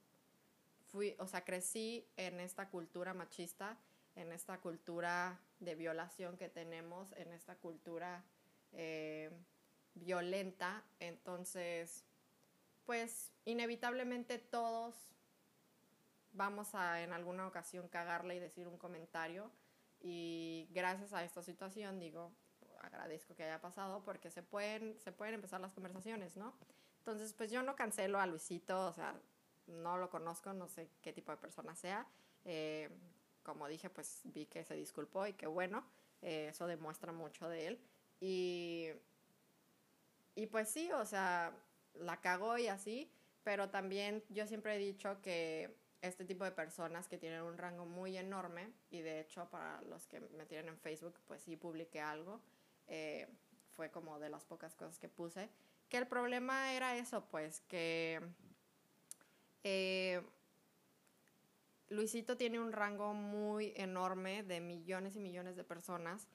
fui, 0.88 1.14
o 1.18 1.26
sea, 1.26 1.44
crecí 1.44 2.06
en 2.16 2.40
esta 2.40 2.68
cultura 2.68 3.14
machista, 3.14 3.78
en 4.14 4.32
esta 4.32 4.58
cultura 4.58 5.40
de 5.60 5.74
violación 5.74 6.36
que 6.36 6.48
tenemos 6.48 7.12
en 7.12 7.32
esta 7.32 7.56
cultura 7.56 8.24
eh, 8.72 9.30
violenta. 9.94 10.84
Entonces, 11.00 12.04
pues 12.84 13.32
inevitablemente 13.44 14.38
todos 14.38 14.94
vamos 16.36 16.74
a 16.74 17.02
en 17.02 17.12
alguna 17.12 17.46
ocasión 17.46 17.88
cagarle 17.88 18.36
y 18.36 18.38
decir 18.38 18.68
un 18.68 18.78
comentario. 18.78 19.50
Y 20.00 20.68
gracias 20.70 21.12
a 21.12 21.24
esta 21.24 21.42
situación, 21.42 21.98
digo, 21.98 22.32
agradezco 22.82 23.34
que 23.34 23.44
haya 23.44 23.60
pasado 23.60 24.04
porque 24.04 24.30
se 24.30 24.42
pueden, 24.42 24.98
se 25.00 25.12
pueden 25.12 25.34
empezar 25.34 25.60
las 25.60 25.72
conversaciones, 25.72 26.36
¿no? 26.36 26.54
Entonces, 26.98 27.32
pues 27.32 27.50
yo 27.50 27.62
no 27.62 27.76
cancelo 27.76 28.20
a 28.20 28.26
Luisito, 28.26 28.86
o 28.86 28.92
sea, 28.92 29.14
no 29.66 29.96
lo 29.96 30.10
conozco, 30.10 30.52
no 30.52 30.68
sé 30.68 30.90
qué 31.02 31.12
tipo 31.12 31.32
de 31.32 31.38
persona 31.38 31.74
sea. 31.74 32.06
Eh, 32.44 32.90
como 33.42 33.68
dije, 33.68 33.90
pues 33.90 34.20
vi 34.24 34.46
que 34.46 34.64
se 34.64 34.74
disculpó 34.74 35.26
y 35.26 35.32
que 35.32 35.46
bueno, 35.46 35.84
eh, 36.22 36.48
eso 36.50 36.66
demuestra 36.66 37.12
mucho 37.12 37.48
de 37.48 37.68
él. 37.68 37.80
Y, 38.20 38.88
y 40.34 40.46
pues 40.46 40.68
sí, 40.68 40.90
o 40.92 41.06
sea, 41.06 41.52
la 41.94 42.20
cagó 42.20 42.58
y 42.58 42.68
así, 42.68 43.10
pero 43.42 43.70
también 43.70 44.24
yo 44.28 44.46
siempre 44.46 44.74
he 44.74 44.78
dicho 44.78 45.20
que 45.22 45.76
este 46.02 46.24
tipo 46.24 46.44
de 46.44 46.52
personas 46.52 47.08
que 47.08 47.18
tienen 47.18 47.42
un 47.42 47.58
rango 47.58 47.86
muy 47.86 48.16
enorme, 48.16 48.72
y 48.90 49.00
de 49.00 49.20
hecho 49.20 49.48
para 49.50 49.80
los 49.82 50.06
que 50.06 50.20
me 50.20 50.46
tienen 50.46 50.68
en 50.68 50.78
Facebook, 50.78 51.18
pues 51.26 51.42
sí 51.42 51.56
publiqué 51.56 52.00
algo, 52.00 52.40
eh, 52.86 53.28
fue 53.70 53.90
como 53.90 54.18
de 54.18 54.30
las 54.30 54.44
pocas 54.44 54.74
cosas 54.74 54.98
que 54.98 55.08
puse, 55.08 55.50
que 55.88 55.98
el 55.98 56.06
problema 56.06 56.72
era 56.72 56.96
eso, 56.96 57.24
pues 57.30 57.60
que 57.62 58.20
eh, 59.64 60.22
Luisito 61.88 62.36
tiene 62.36 62.58
un 62.58 62.72
rango 62.72 63.14
muy 63.14 63.72
enorme 63.76 64.42
de 64.42 64.60
millones 64.60 65.16
y 65.16 65.20
millones 65.20 65.56
de 65.56 65.64
personas. 65.64 66.26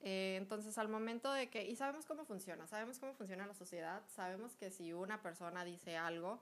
Eh, 0.00 0.36
entonces, 0.36 0.78
al 0.78 0.88
momento 0.88 1.32
de 1.32 1.48
que, 1.48 1.64
y 1.64 1.76
sabemos 1.76 2.06
cómo 2.06 2.24
funciona, 2.24 2.66
sabemos 2.66 2.98
cómo 2.98 3.14
funciona 3.14 3.46
la 3.46 3.54
sociedad, 3.54 4.02
sabemos 4.08 4.54
que 4.54 4.70
si 4.70 4.92
una 4.92 5.22
persona 5.22 5.64
dice 5.64 5.96
algo 5.96 6.40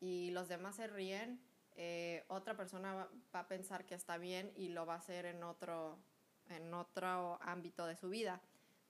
y 0.00 0.30
los 0.30 0.48
demás 0.48 0.76
se 0.76 0.86
ríen, 0.86 1.40
eh, 1.76 2.24
otra 2.28 2.56
persona 2.56 2.94
va, 2.94 3.40
a 3.40 3.48
pensar 3.48 3.84
que 3.84 3.94
está 3.94 4.16
bien 4.16 4.50
y 4.56 4.68
lo 4.68 4.86
va 4.86 4.94
a 4.94 4.98
hacer 4.98 5.26
en 5.26 5.42
otro, 5.42 5.98
en 6.48 6.72
otro 6.72 7.38
ámbito 7.42 7.86
de 7.86 7.96
su 7.96 8.08
vida. 8.08 8.40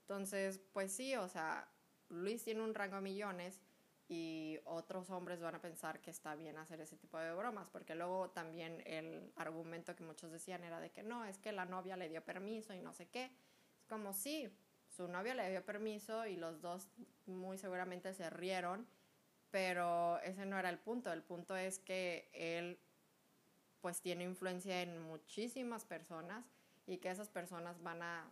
Entonces, 0.03 0.61
pues 0.73 0.93
sí, 0.93 1.17
o 1.17 1.29
sea, 1.29 1.69
Luis 2.09 2.45
tiene 2.45 2.63
un 2.63 2.75
rango 2.75 2.97
de 2.97 3.03
millones 3.03 3.61
y 4.09 4.61
otros 4.65 5.11
hombres 5.11 5.41
van 5.41 5.57
a 5.57 5.61
pensar 5.61 6.01
que 6.01 6.11
está 6.11 6.37
bien 6.37 6.59
hacer 6.59 6.81
ese 6.81 6.97
tipo 6.97 7.19
de 7.19 7.35
bromas, 7.35 7.69
porque 7.71 7.97
luego 7.97 8.31
también 8.31 8.81
el 8.87 9.33
argumento 9.35 9.97
que 9.97 10.05
muchos 10.05 10.31
decían 10.31 10.63
era 10.63 10.79
de 10.79 10.91
que 10.91 11.03
no, 11.03 11.25
es 11.25 11.39
que 11.39 11.51
la 11.51 11.65
novia 11.65 11.97
le 11.97 12.09
dio 12.09 12.25
permiso 12.25 12.73
y 12.73 12.81
no 12.81 12.93
sé 12.93 13.09
qué. 13.09 13.33
Es 13.77 13.87
como 13.89 14.13
sí, 14.13 14.49
su 14.89 15.09
novia 15.09 15.35
le 15.35 15.51
dio 15.51 15.65
permiso 15.65 16.25
y 16.25 16.37
los 16.37 16.61
dos 16.61 16.89
muy 17.27 17.59
seguramente 17.59 18.15
se 18.15 18.31
rieron, 18.31 18.87
pero 19.51 20.19
ese 20.21 20.47
no 20.47 20.59
era 20.59 20.71
el 20.71 20.79
punto, 20.79 21.13
el 21.13 21.23
punto 21.23 21.57
es 21.57 21.79
que 21.79 22.29
él 22.33 22.79
pues 23.81 24.01
tiene 24.01 24.25
influencia 24.25 24.83
en 24.83 25.01
muchísimas 25.03 25.85
personas 25.85 26.45
y 26.87 26.99
que 26.99 27.11
esas 27.11 27.29
personas 27.29 27.83
van 27.83 28.03
a 28.03 28.31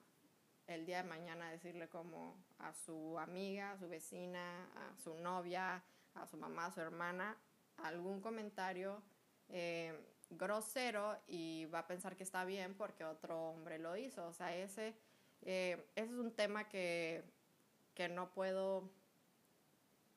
el 0.66 0.86
día 0.86 1.02
de 1.02 1.08
mañana 1.08 1.50
decirle 1.50 1.88
como 1.88 2.36
a 2.58 2.72
su 2.72 3.18
amiga, 3.18 3.72
a 3.72 3.78
su 3.78 3.88
vecina, 3.88 4.64
a 4.74 4.96
su 4.96 5.14
novia, 5.14 5.82
a 6.14 6.26
su 6.26 6.36
mamá, 6.36 6.66
a 6.66 6.72
su 6.72 6.80
hermana, 6.80 7.36
algún 7.76 8.20
comentario 8.20 9.02
eh, 9.48 9.92
grosero 10.30 11.18
y 11.26 11.66
va 11.66 11.80
a 11.80 11.86
pensar 11.86 12.16
que 12.16 12.22
está 12.22 12.44
bien 12.44 12.74
porque 12.74 13.04
otro 13.04 13.50
hombre 13.50 13.78
lo 13.78 13.96
hizo. 13.96 14.26
O 14.26 14.32
sea, 14.32 14.56
ese, 14.56 14.94
eh, 15.42 15.86
ese 15.94 16.12
es 16.12 16.18
un 16.18 16.32
tema 16.32 16.68
que, 16.68 17.24
que 17.94 18.08
no 18.08 18.32
puedo, 18.32 18.90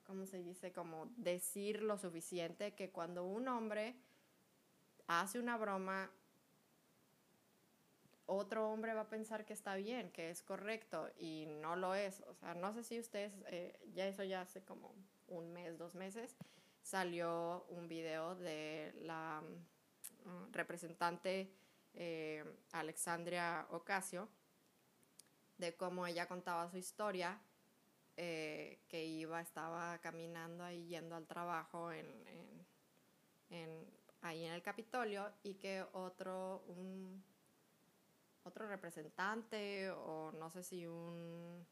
¿cómo 0.08 0.26
se 0.26 0.42
dice? 0.42 0.72
Como 0.72 1.12
decir 1.18 1.84
lo 1.84 1.98
suficiente 1.98 2.74
que 2.74 2.90
cuando 2.90 3.26
un 3.26 3.48
hombre 3.48 3.96
hace 5.06 5.38
una 5.40 5.58
broma 5.58 6.10
otro 8.28 8.70
hombre 8.70 8.94
va 8.94 9.02
a 9.02 9.10
pensar 9.10 9.46
que 9.46 9.54
está 9.54 9.76
bien, 9.76 10.12
que 10.12 10.30
es 10.30 10.44
correcto 10.44 11.10
y 11.18 11.46
no 11.62 11.76
lo 11.76 11.96
es. 11.96 12.22
O 12.28 12.34
sea, 12.34 12.54
no 12.54 12.74
sé 12.74 12.84
si 12.84 13.00
ustedes, 13.00 13.32
eh, 13.48 13.80
ya 13.94 14.06
eso 14.06 14.24
ya 14.24 14.42
hace 14.42 14.62
como 14.64 14.94
un 15.28 15.54
mes, 15.54 15.78
dos 15.78 15.96
meses, 15.96 16.36
salió 16.82 17.66
un 17.70 17.88
video 17.88 18.36
de 18.36 18.94
la 19.02 19.42
mm, 20.26 20.52
representante 20.52 21.54
eh, 21.94 22.44
Alexandria 22.74 23.66
Ocasio, 23.72 24.28
de 25.58 25.76
cómo 25.76 26.06
ella 26.06 26.28
contaba 26.28 26.70
su 26.70 26.78
historia, 26.78 27.40
eh, 28.18 28.80
que 28.88 29.06
iba, 29.06 29.40
estaba 29.40 30.00
caminando 30.00 30.64
ahí 30.64 30.88
yendo 30.88 31.16
al 31.16 31.28
trabajo 31.28 31.92
en, 31.92 32.08
en, 33.50 33.86
ahí 34.22 34.44
en 34.44 34.54
el 34.54 34.64
Capitolio 34.64 35.32
y 35.44 35.54
que 35.54 35.86
otro, 35.94 36.64
un 36.68 37.24
otro 38.44 38.68
representante 38.68 39.92
o 39.92 40.32
no 40.32 40.50
sé 40.50 40.64
si 40.64 40.88
un, 40.88 41.66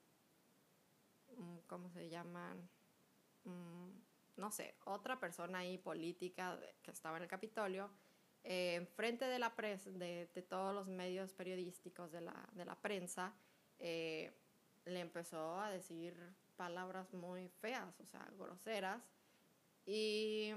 ¿cómo 1.67 1.89
se 1.89 2.09
llaman? 2.09 2.69
no 4.37 4.51
sé, 4.51 4.75
otra 4.85 5.19
persona 5.19 5.59
ahí 5.59 5.77
política 5.77 6.59
que 6.81 6.91
estaba 6.91 7.17
en 7.17 7.23
el 7.23 7.29
Capitolio, 7.29 7.89
eh, 8.43 8.75
enfrente 8.75 9.25
de 9.25 9.39
la 9.39 9.55
prensa, 9.55 9.89
de, 9.89 10.27
todos 10.47 10.73
los 10.73 10.87
medios 10.87 11.33
periodísticos 11.33 12.11
de 12.11 12.21
la, 12.21 12.49
de 12.53 12.65
la 12.65 12.75
prensa, 12.75 13.33
eh, 13.79 14.33
le 14.85 14.99
empezó 14.99 15.59
a 15.59 15.69
decir 15.69 16.15
palabras 16.55 17.13
muy 17.13 17.49
feas, 17.49 17.99
o 17.99 18.05
sea, 18.05 18.27
groseras, 18.37 19.01
y, 19.85 20.51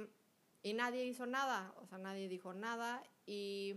y 0.62 0.75
nadie 0.75 1.04
hizo 1.04 1.26
nada, 1.26 1.73
o 1.80 1.87
sea, 1.87 1.99
nadie 1.99 2.28
dijo 2.28 2.54
nada, 2.54 3.02
y 3.26 3.76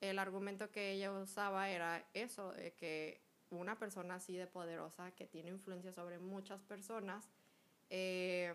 el 0.00 0.18
argumento 0.18 0.70
que 0.70 0.92
ella 0.92 1.12
usaba 1.12 1.70
era 1.70 2.04
eso, 2.14 2.52
de 2.52 2.72
que 2.72 3.20
una 3.50 3.78
persona 3.78 4.16
así 4.16 4.36
de 4.36 4.46
poderosa, 4.46 5.10
que 5.12 5.26
tiene 5.26 5.50
influencia 5.50 5.92
sobre 5.92 6.18
muchas 6.18 6.62
personas, 6.62 7.28
eh, 7.90 8.54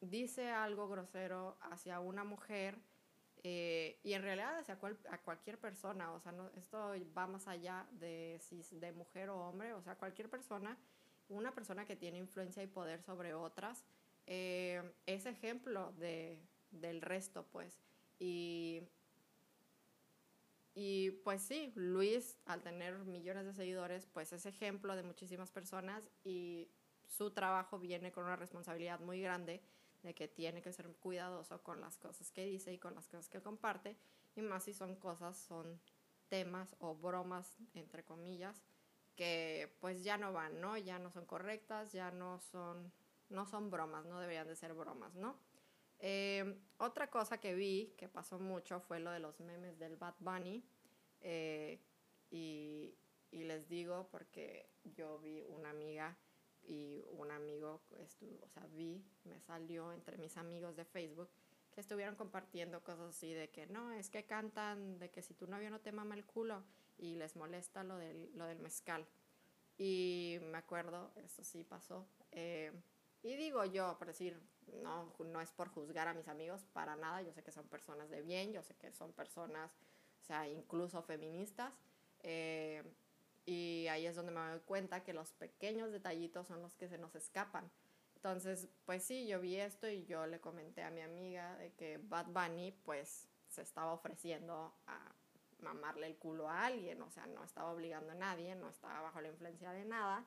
dice 0.00 0.50
algo 0.50 0.88
grosero 0.88 1.56
hacia 1.60 2.00
una 2.00 2.24
mujer 2.24 2.78
eh, 3.44 3.98
y 4.02 4.12
en 4.12 4.22
realidad 4.22 4.58
hacia 4.58 4.78
a 5.10 5.18
cualquier 5.18 5.58
persona, 5.58 6.12
o 6.12 6.20
sea, 6.20 6.32
no, 6.32 6.48
esto 6.56 6.94
va 7.16 7.26
más 7.26 7.48
allá 7.48 7.86
de 7.92 8.38
si 8.40 8.62
de 8.78 8.92
mujer 8.92 9.30
o 9.30 9.48
hombre, 9.48 9.72
o 9.74 9.82
sea, 9.82 9.96
cualquier 9.96 10.30
persona, 10.30 10.76
una 11.28 11.52
persona 11.52 11.84
que 11.84 11.96
tiene 11.96 12.18
influencia 12.18 12.62
y 12.62 12.66
poder 12.66 13.02
sobre 13.02 13.34
otras, 13.34 13.84
eh, 14.26 14.82
es 15.06 15.26
ejemplo 15.26 15.92
de, 15.98 16.40
del 16.70 17.00
resto, 17.00 17.46
pues. 17.50 17.80
Y 18.18 18.82
y 20.74 21.10
pues 21.22 21.42
sí, 21.42 21.72
Luis, 21.74 22.38
al 22.46 22.62
tener 22.62 22.98
millones 23.00 23.44
de 23.44 23.52
seguidores, 23.52 24.06
pues 24.06 24.32
es 24.32 24.46
ejemplo 24.46 24.96
de 24.96 25.02
muchísimas 25.02 25.50
personas 25.50 26.08
y 26.24 26.68
su 27.06 27.30
trabajo 27.30 27.78
viene 27.78 28.10
con 28.10 28.24
una 28.24 28.36
responsabilidad 28.36 28.98
muy 29.00 29.20
grande 29.20 29.60
de 30.02 30.14
que 30.14 30.28
tiene 30.28 30.62
que 30.62 30.72
ser 30.72 30.88
cuidadoso 30.96 31.62
con 31.62 31.80
las 31.80 31.96
cosas 31.98 32.30
que 32.30 32.44
dice 32.44 32.72
y 32.72 32.78
con 32.78 32.94
las 32.94 33.08
cosas 33.08 33.28
que 33.28 33.40
comparte, 33.40 33.96
y 34.34 34.42
más 34.42 34.64
si 34.64 34.74
son 34.74 34.96
cosas, 34.96 35.36
son 35.36 35.80
temas 36.28 36.74
o 36.78 36.94
bromas, 36.94 37.58
entre 37.74 38.04
comillas, 38.04 38.64
que 39.16 39.76
pues 39.80 40.02
ya 40.02 40.16
no 40.16 40.32
van, 40.32 40.60
¿no? 40.60 40.76
Ya 40.78 40.98
no 40.98 41.10
son 41.10 41.26
correctas, 41.26 41.92
ya 41.92 42.10
no 42.10 42.40
son, 42.40 42.92
no 43.28 43.46
son 43.46 43.70
bromas, 43.70 44.06
no 44.06 44.18
deberían 44.18 44.48
de 44.48 44.56
ser 44.56 44.72
bromas, 44.74 45.14
¿no? 45.14 45.36
Eh, 45.98 46.58
otra 46.78 47.10
cosa 47.10 47.38
que 47.38 47.54
vi 47.54 47.94
que 47.96 48.08
pasó 48.08 48.38
mucho 48.40 48.80
fue 48.80 48.98
lo 48.98 49.10
de 49.12 49.20
los 49.20 49.38
memes 49.40 49.78
del 49.78 49.96
Bad 49.96 50.14
Bunny. 50.18 50.64
Eh, 51.20 51.80
y, 52.30 52.96
y, 53.30 53.44
les 53.44 53.68
digo 53.68 54.08
porque 54.10 54.68
yo 54.82 55.18
vi 55.20 55.42
una 55.42 55.70
amiga 55.70 56.16
y 56.66 57.04
un 57.18 57.30
amigo, 57.30 57.80
o 57.90 58.48
sea, 58.48 58.66
vi, 58.66 59.04
me 59.24 59.40
salió 59.40 59.92
entre 59.92 60.18
mis 60.18 60.36
amigos 60.36 60.76
de 60.76 60.84
Facebook 60.84 61.28
que 61.72 61.80
estuvieron 61.80 62.14
compartiendo 62.16 62.82
cosas 62.82 63.10
así 63.16 63.32
de 63.32 63.50
que 63.50 63.66
no, 63.66 63.92
es 63.92 64.10
que 64.10 64.24
cantan 64.24 64.98
de 64.98 65.10
que 65.10 65.22
si 65.22 65.34
tu 65.34 65.46
novio 65.46 65.70
no 65.70 65.80
te 65.80 65.90
mama 65.90 66.14
el 66.14 66.24
culo 66.24 66.62
y 66.98 67.16
les 67.16 67.34
molesta 67.36 67.82
lo 67.82 67.96
del, 67.96 68.30
lo 68.36 68.44
del 68.44 68.58
mezcal. 68.58 69.06
Y 69.78 70.38
me 70.42 70.58
acuerdo, 70.58 71.12
eso 71.16 71.42
sí 71.42 71.64
pasó. 71.64 72.06
Eh, 72.30 72.72
y 73.22 73.36
digo 73.36 73.64
yo, 73.64 73.96
por 73.98 74.08
decir, 74.08 74.38
no, 74.82 75.14
no 75.18 75.40
es 75.40 75.50
por 75.52 75.68
juzgar 75.68 76.08
a 76.08 76.14
mis 76.14 76.28
amigos, 76.28 76.64
para 76.72 76.94
nada, 76.96 77.22
yo 77.22 77.32
sé 77.32 77.42
que 77.42 77.52
son 77.52 77.66
personas 77.68 78.10
de 78.10 78.20
bien, 78.20 78.52
yo 78.52 78.62
sé 78.62 78.74
que 78.74 78.92
son 78.92 79.12
personas, 79.12 79.70
o 80.20 80.24
sea, 80.24 80.48
incluso 80.48 81.02
feministas. 81.02 81.72
Eh, 82.20 82.82
y 83.44 83.86
ahí 83.88 84.06
es 84.06 84.16
donde 84.16 84.32
me 84.32 84.40
doy 84.40 84.60
cuenta 84.60 85.02
que 85.02 85.12
los 85.12 85.32
pequeños 85.32 85.92
detallitos 85.92 86.46
son 86.46 86.62
los 86.62 86.74
que 86.76 86.88
se 86.88 86.98
nos 86.98 87.14
escapan. 87.14 87.70
Entonces, 88.16 88.68
pues 88.84 89.02
sí, 89.02 89.26
yo 89.26 89.40
vi 89.40 89.56
esto 89.56 89.88
y 89.88 90.04
yo 90.04 90.26
le 90.26 90.40
comenté 90.40 90.82
a 90.82 90.90
mi 90.90 91.00
amiga 91.00 91.56
de 91.56 91.72
que 91.72 91.98
Bad 91.98 92.26
Bunny 92.26 92.70
pues 92.84 93.26
se 93.48 93.62
estaba 93.62 93.92
ofreciendo 93.92 94.74
a 94.86 95.12
mamarle 95.58 96.06
el 96.06 96.16
culo 96.16 96.48
a 96.48 96.66
alguien, 96.66 97.02
o 97.02 97.10
sea, 97.10 97.26
no 97.26 97.42
estaba 97.44 97.72
obligando 97.72 98.12
a 98.12 98.14
nadie, 98.14 98.54
no 98.54 98.68
estaba 98.68 99.00
bajo 99.00 99.20
la 99.20 99.28
influencia 99.28 99.72
de 99.72 99.84
nada 99.84 100.24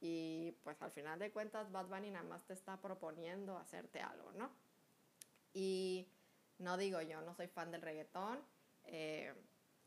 y 0.00 0.52
pues 0.62 0.80
al 0.82 0.90
final 0.90 1.18
de 1.18 1.30
cuentas 1.30 1.70
Bad 1.70 1.86
Bunny 1.86 2.10
nada 2.10 2.24
más 2.24 2.44
te 2.44 2.54
está 2.54 2.80
proponiendo 2.80 3.58
hacerte 3.58 4.00
algo, 4.00 4.32
¿no? 4.32 4.50
Y 5.52 6.08
no 6.58 6.76
digo 6.76 7.00
yo, 7.02 7.20
no 7.20 7.34
soy 7.34 7.48
fan 7.48 7.70
del 7.70 7.82
reggaetón, 7.82 8.38
eh, 8.84 9.34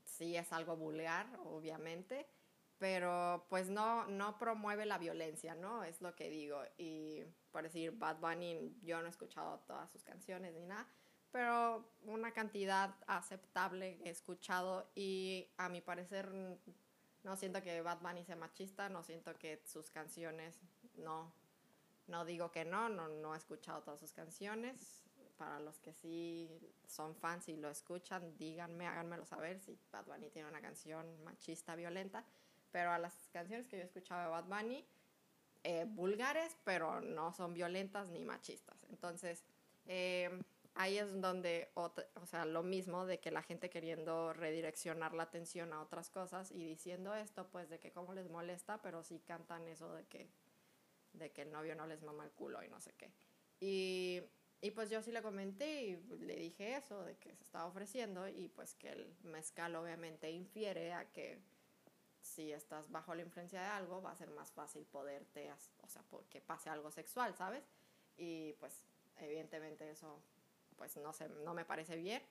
sí 0.04 0.36
es 0.36 0.52
algo 0.54 0.76
vulgar, 0.76 1.28
obviamente, 1.46 2.28
pero 2.84 3.46
pues 3.48 3.70
no, 3.70 4.06
no 4.08 4.38
promueve 4.38 4.86
la 4.86 4.98
violencia, 4.98 5.56
¿no? 5.56 5.86
Es 5.86 6.02
lo 6.02 6.14
que 6.18 6.30
digo. 6.30 6.62
Y 6.78 7.24
por 7.50 7.64
decir, 7.64 7.98
Bad 7.98 8.18
Bunny, 8.18 8.76
yo 8.84 9.00
no 9.00 9.08
he 9.08 9.10
escuchado 9.10 9.60
todas 9.60 9.90
sus 9.90 10.04
canciones 10.04 10.54
ni 10.54 10.66
nada, 10.66 10.86
pero 11.32 11.88
una 12.04 12.34
cantidad 12.34 12.94
aceptable 13.08 14.02
he 14.04 14.10
escuchado 14.10 14.92
y 14.96 15.48
a 15.56 15.70
mi 15.70 15.80
parecer 15.80 16.30
no 17.24 17.38
siento 17.38 17.62
que 17.62 17.80
Bad 17.80 18.02
Bunny 18.02 18.26
sea 18.26 18.36
machista, 18.36 18.90
no 18.90 19.02
siento 19.02 19.34
que 19.40 19.62
sus 19.64 19.90
canciones, 19.90 20.60
no, 20.98 21.32
no 22.08 22.26
digo 22.26 22.52
que 22.52 22.66
no, 22.66 22.90
no, 22.90 23.08
no 23.08 23.34
he 23.34 23.38
escuchado 23.38 23.82
todas 23.82 24.02
sus 24.02 24.12
canciones. 24.12 25.06
Para 25.38 25.62
los 25.62 25.80
que 25.80 25.94
sí 25.94 26.52
son 26.86 27.16
fans 27.16 27.48
y 27.48 27.56
lo 27.56 27.70
escuchan, 27.70 28.38
díganme, 28.38 28.88
háganmelo 28.88 29.26
saber 29.26 29.62
si 29.62 29.80
Bad 29.90 30.06
Bunny 30.06 30.30
tiene 30.32 30.50
una 30.50 30.60
canción 30.60 31.24
machista, 31.24 31.78
violenta 31.78 32.26
pero 32.74 32.92
a 32.92 32.98
las 32.98 33.14
canciones 33.32 33.68
que 33.68 33.78
yo 33.78 33.84
escuchaba 33.84 34.24
de 34.24 34.30
Bad 34.30 34.46
Bunny, 34.46 34.84
eh, 35.64 35.86
vulgares, 35.88 36.58
pero 36.66 37.00
no 37.00 37.32
son 37.32 37.54
violentas 37.54 38.10
ni 38.10 38.26
machistas. 38.26 38.84
Entonces, 38.90 39.46
eh, 39.86 40.42
ahí 40.74 40.98
es 40.98 41.22
donde, 41.22 41.70
o 41.76 42.26
sea, 42.26 42.46
lo 42.46 42.64
mismo 42.64 43.06
de 43.06 43.20
que 43.20 43.30
la 43.30 43.44
gente 43.44 43.70
queriendo 43.70 44.34
redireccionar 44.34 45.14
la 45.14 45.24
atención 45.24 45.72
a 45.72 45.82
otras 45.82 46.10
cosas 46.10 46.52
y 46.52 46.66
diciendo 46.66 47.14
esto, 47.14 47.48
pues 47.52 47.70
de 47.70 47.80
que 47.80 47.92
cómo 47.92 48.14
les 48.14 48.28
molesta, 48.28 48.82
pero 48.82 49.04
sí 49.04 49.20
cantan 49.20 49.68
eso 49.68 49.94
de 49.94 50.06
que, 50.06 50.28
de 51.14 51.32
que 51.32 51.44
el 51.44 51.52
novio 51.52 51.76
no 51.76 51.86
les 51.86 52.02
mama 52.02 52.26
el 52.26 52.32
culo 52.32 52.64
y 52.64 52.70
no 52.70 52.82
sé 52.82 52.92
qué. 52.98 53.12
Y, 53.60 54.20
y 54.62 54.72
pues 54.72 54.90
yo 54.90 55.04
sí 55.04 55.12
le 55.12 55.22
comenté 55.22 55.84
y 55.84 55.98
le 56.22 56.38
dije 56.38 56.76
eso, 56.76 57.04
de 57.04 57.18
que 57.18 57.36
se 57.36 57.44
estaba 57.44 57.68
ofreciendo 57.68 58.28
y 58.28 58.50
pues 58.50 58.74
que 58.74 58.90
el 58.90 59.14
mezcal 59.22 59.76
obviamente 59.76 60.32
infiere 60.32 60.92
a 60.92 61.06
que 61.12 61.53
si 62.24 62.52
estás 62.52 62.90
bajo 62.90 63.14
la 63.14 63.22
influencia 63.22 63.62
de 63.62 63.68
algo, 63.68 64.02
va 64.02 64.12
a 64.12 64.16
ser 64.16 64.32
más 64.32 64.52
fácil 64.52 64.86
poderte, 64.86 65.52
o 65.52 65.88
sea, 65.88 66.04
que 66.30 66.42
pase 66.42 66.70
algo 66.70 66.90
sexual, 66.90 67.36
¿sabes? 67.36 67.64
Y 68.18 68.54
pues 68.54 68.84
evidentemente 69.18 69.90
eso 69.92 70.20
pues 70.76 70.98
no, 70.98 71.14
sé, 71.14 71.30
no 71.30 71.54
me 71.54 71.66
parece 71.66 71.96
bien. 71.96 72.22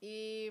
Y, 0.00 0.50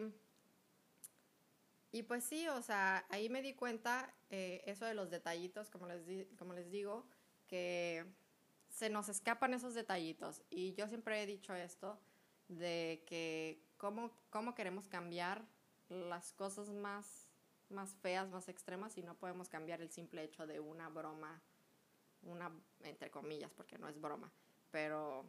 y 1.91 2.03
pues 2.03 2.23
sí, 2.23 2.47
o 2.47 2.61
sea, 2.61 3.05
ahí 3.09 3.29
me 3.29 3.41
di 3.41 3.53
cuenta 3.53 4.13
eh, 4.29 4.61
eso 4.65 4.85
de 4.85 4.93
los 4.93 5.09
detallitos, 5.09 5.69
como 5.69 5.87
les, 5.87 6.27
como 6.37 6.53
les 6.53 6.69
digo, 6.71 7.05
que 7.47 8.05
se 8.69 8.89
nos 8.89 9.09
escapan 9.09 9.53
esos 9.53 9.73
detallitos. 9.73 10.41
Y 10.49 10.73
yo 10.73 10.87
siempre 10.87 11.21
he 11.21 11.25
dicho 11.25 11.53
esto, 11.53 11.99
de 12.47 13.03
que 13.07 13.63
cómo, 13.77 14.11
cómo 14.29 14.55
queremos 14.55 14.87
cambiar 14.87 15.45
las 15.89 16.33
cosas 16.33 16.69
más 16.69 17.30
más 17.71 17.95
feas, 17.95 18.29
más 18.29 18.49
extremas 18.49 18.97
y 18.97 19.03
no 19.03 19.15
podemos 19.15 19.49
cambiar 19.49 19.81
el 19.81 19.89
simple 19.89 20.23
hecho 20.23 20.47
de 20.47 20.59
una 20.59 20.89
broma, 20.89 21.41
una 22.23 22.51
entre 22.83 23.09
comillas, 23.09 23.51
porque 23.51 23.77
no 23.77 23.87
es 23.87 23.99
broma, 23.99 24.31
pero 24.71 25.25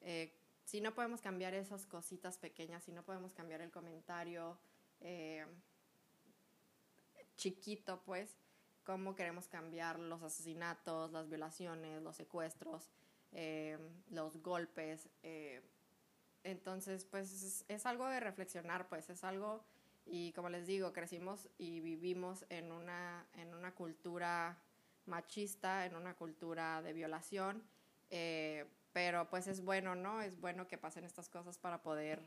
eh, 0.00 0.32
si 0.64 0.80
no 0.80 0.94
podemos 0.94 1.20
cambiar 1.20 1.54
esas 1.54 1.86
cositas 1.86 2.38
pequeñas, 2.38 2.84
si 2.84 2.92
no 2.92 3.02
podemos 3.02 3.32
cambiar 3.34 3.60
el 3.60 3.70
comentario 3.70 4.58
eh, 5.00 5.44
chiquito, 7.36 8.02
pues, 8.04 8.36
cómo 8.84 9.14
queremos 9.14 9.48
cambiar 9.48 9.98
los 9.98 10.22
asesinatos, 10.22 11.10
las 11.12 11.28
violaciones, 11.28 12.02
los 12.02 12.16
secuestros, 12.16 12.88
eh, 13.32 13.78
los 14.10 14.42
golpes. 14.42 15.08
entonces, 16.44 17.04
pues 17.04 17.64
es 17.68 17.86
algo 17.86 18.08
de 18.08 18.20
reflexionar, 18.20 18.88
pues 18.88 19.08
es 19.10 19.24
algo 19.24 19.64
y 20.04 20.32
como 20.32 20.48
les 20.48 20.66
digo, 20.66 20.92
crecimos 20.92 21.48
y 21.58 21.80
vivimos 21.80 22.44
en 22.48 22.72
una, 22.72 23.26
en 23.34 23.54
una 23.54 23.74
cultura 23.74 24.58
machista, 25.06 25.86
en 25.86 25.96
una 25.96 26.14
cultura 26.14 26.82
de 26.82 26.92
violación, 26.92 27.62
eh, 28.10 28.66
pero 28.92 29.28
pues 29.30 29.46
es 29.46 29.64
bueno, 29.64 29.94
¿no? 29.94 30.20
Es 30.20 30.38
bueno 30.40 30.68
que 30.68 30.78
pasen 30.78 31.04
estas 31.04 31.28
cosas 31.28 31.58
para 31.58 31.82
poder 31.82 32.20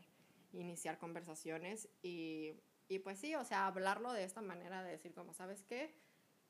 iniciar 0.52 0.98
conversaciones 0.98 1.88
y, 2.02 2.54
y 2.88 2.98
pues 2.98 3.18
sí, 3.18 3.34
o 3.34 3.44
sea, 3.44 3.66
hablarlo 3.66 4.12
de 4.12 4.24
esta 4.24 4.40
manera, 4.40 4.82
de 4.82 4.90
decir 4.90 5.14
como, 5.14 5.32
¿sabes 5.32 5.62
qué? 5.64 5.94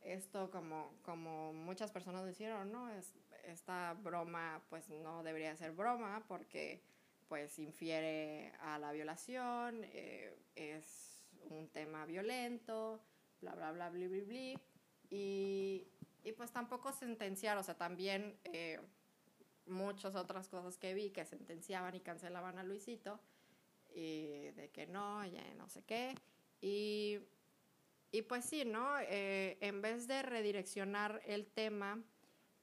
Esto 0.01 0.51
como, 0.51 0.95
como 1.03 1.53
muchas 1.53 1.91
personas 1.91 2.27
dijeron, 2.27 2.71
¿no? 2.71 2.89
Es, 2.91 3.15
esta 3.45 3.95
broma 3.95 4.63
pues 4.69 4.89
no 4.89 5.23
debería 5.23 5.57
ser 5.57 5.73
broma 5.73 6.25
porque 6.29 6.83
pues 7.29 7.59
infiere 7.59 8.53
a 8.61 8.79
la 8.79 8.93
violación, 8.93 9.83
eh, 9.85 10.37
es 10.55 11.06
un 11.51 11.69
tema 11.69 12.07
violento, 12.07 13.01
bla, 13.41 13.55
bla, 13.55 13.73
bla, 13.73 13.91
bla, 13.91 14.09
bla, 14.09 14.21
bla. 14.21 14.61
Y, 15.09 15.87
y 16.25 16.33
pues 16.33 16.51
tampoco 16.51 16.93
sentenciar, 16.93 17.57
o 17.59 17.63
sea, 17.63 17.77
también 17.77 18.39
eh, 18.45 18.81
muchas 19.67 20.15
otras 20.15 20.49
cosas 20.49 20.77
que 20.77 20.95
vi 20.95 21.11
que 21.11 21.25
sentenciaban 21.25 21.95
y 21.95 22.01
cancelaban 22.01 22.59
a 22.59 22.65
Luisito, 22.65 23.21
y 23.95 24.51
de 24.51 24.71
que 24.73 24.87
no, 24.87 25.25
ya 25.25 25.43
no 25.55 25.69
sé 25.69 25.83
qué. 25.85 26.15
Y, 26.61 27.21
y 28.11 28.23
pues 28.23 28.45
sí, 28.45 28.65
¿no? 28.65 28.99
Eh, 29.01 29.57
en 29.61 29.81
vez 29.81 30.07
de 30.07 30.23
redireccionar 30.23 31.23
el 31.27 31.47
tema, 31.47 32.03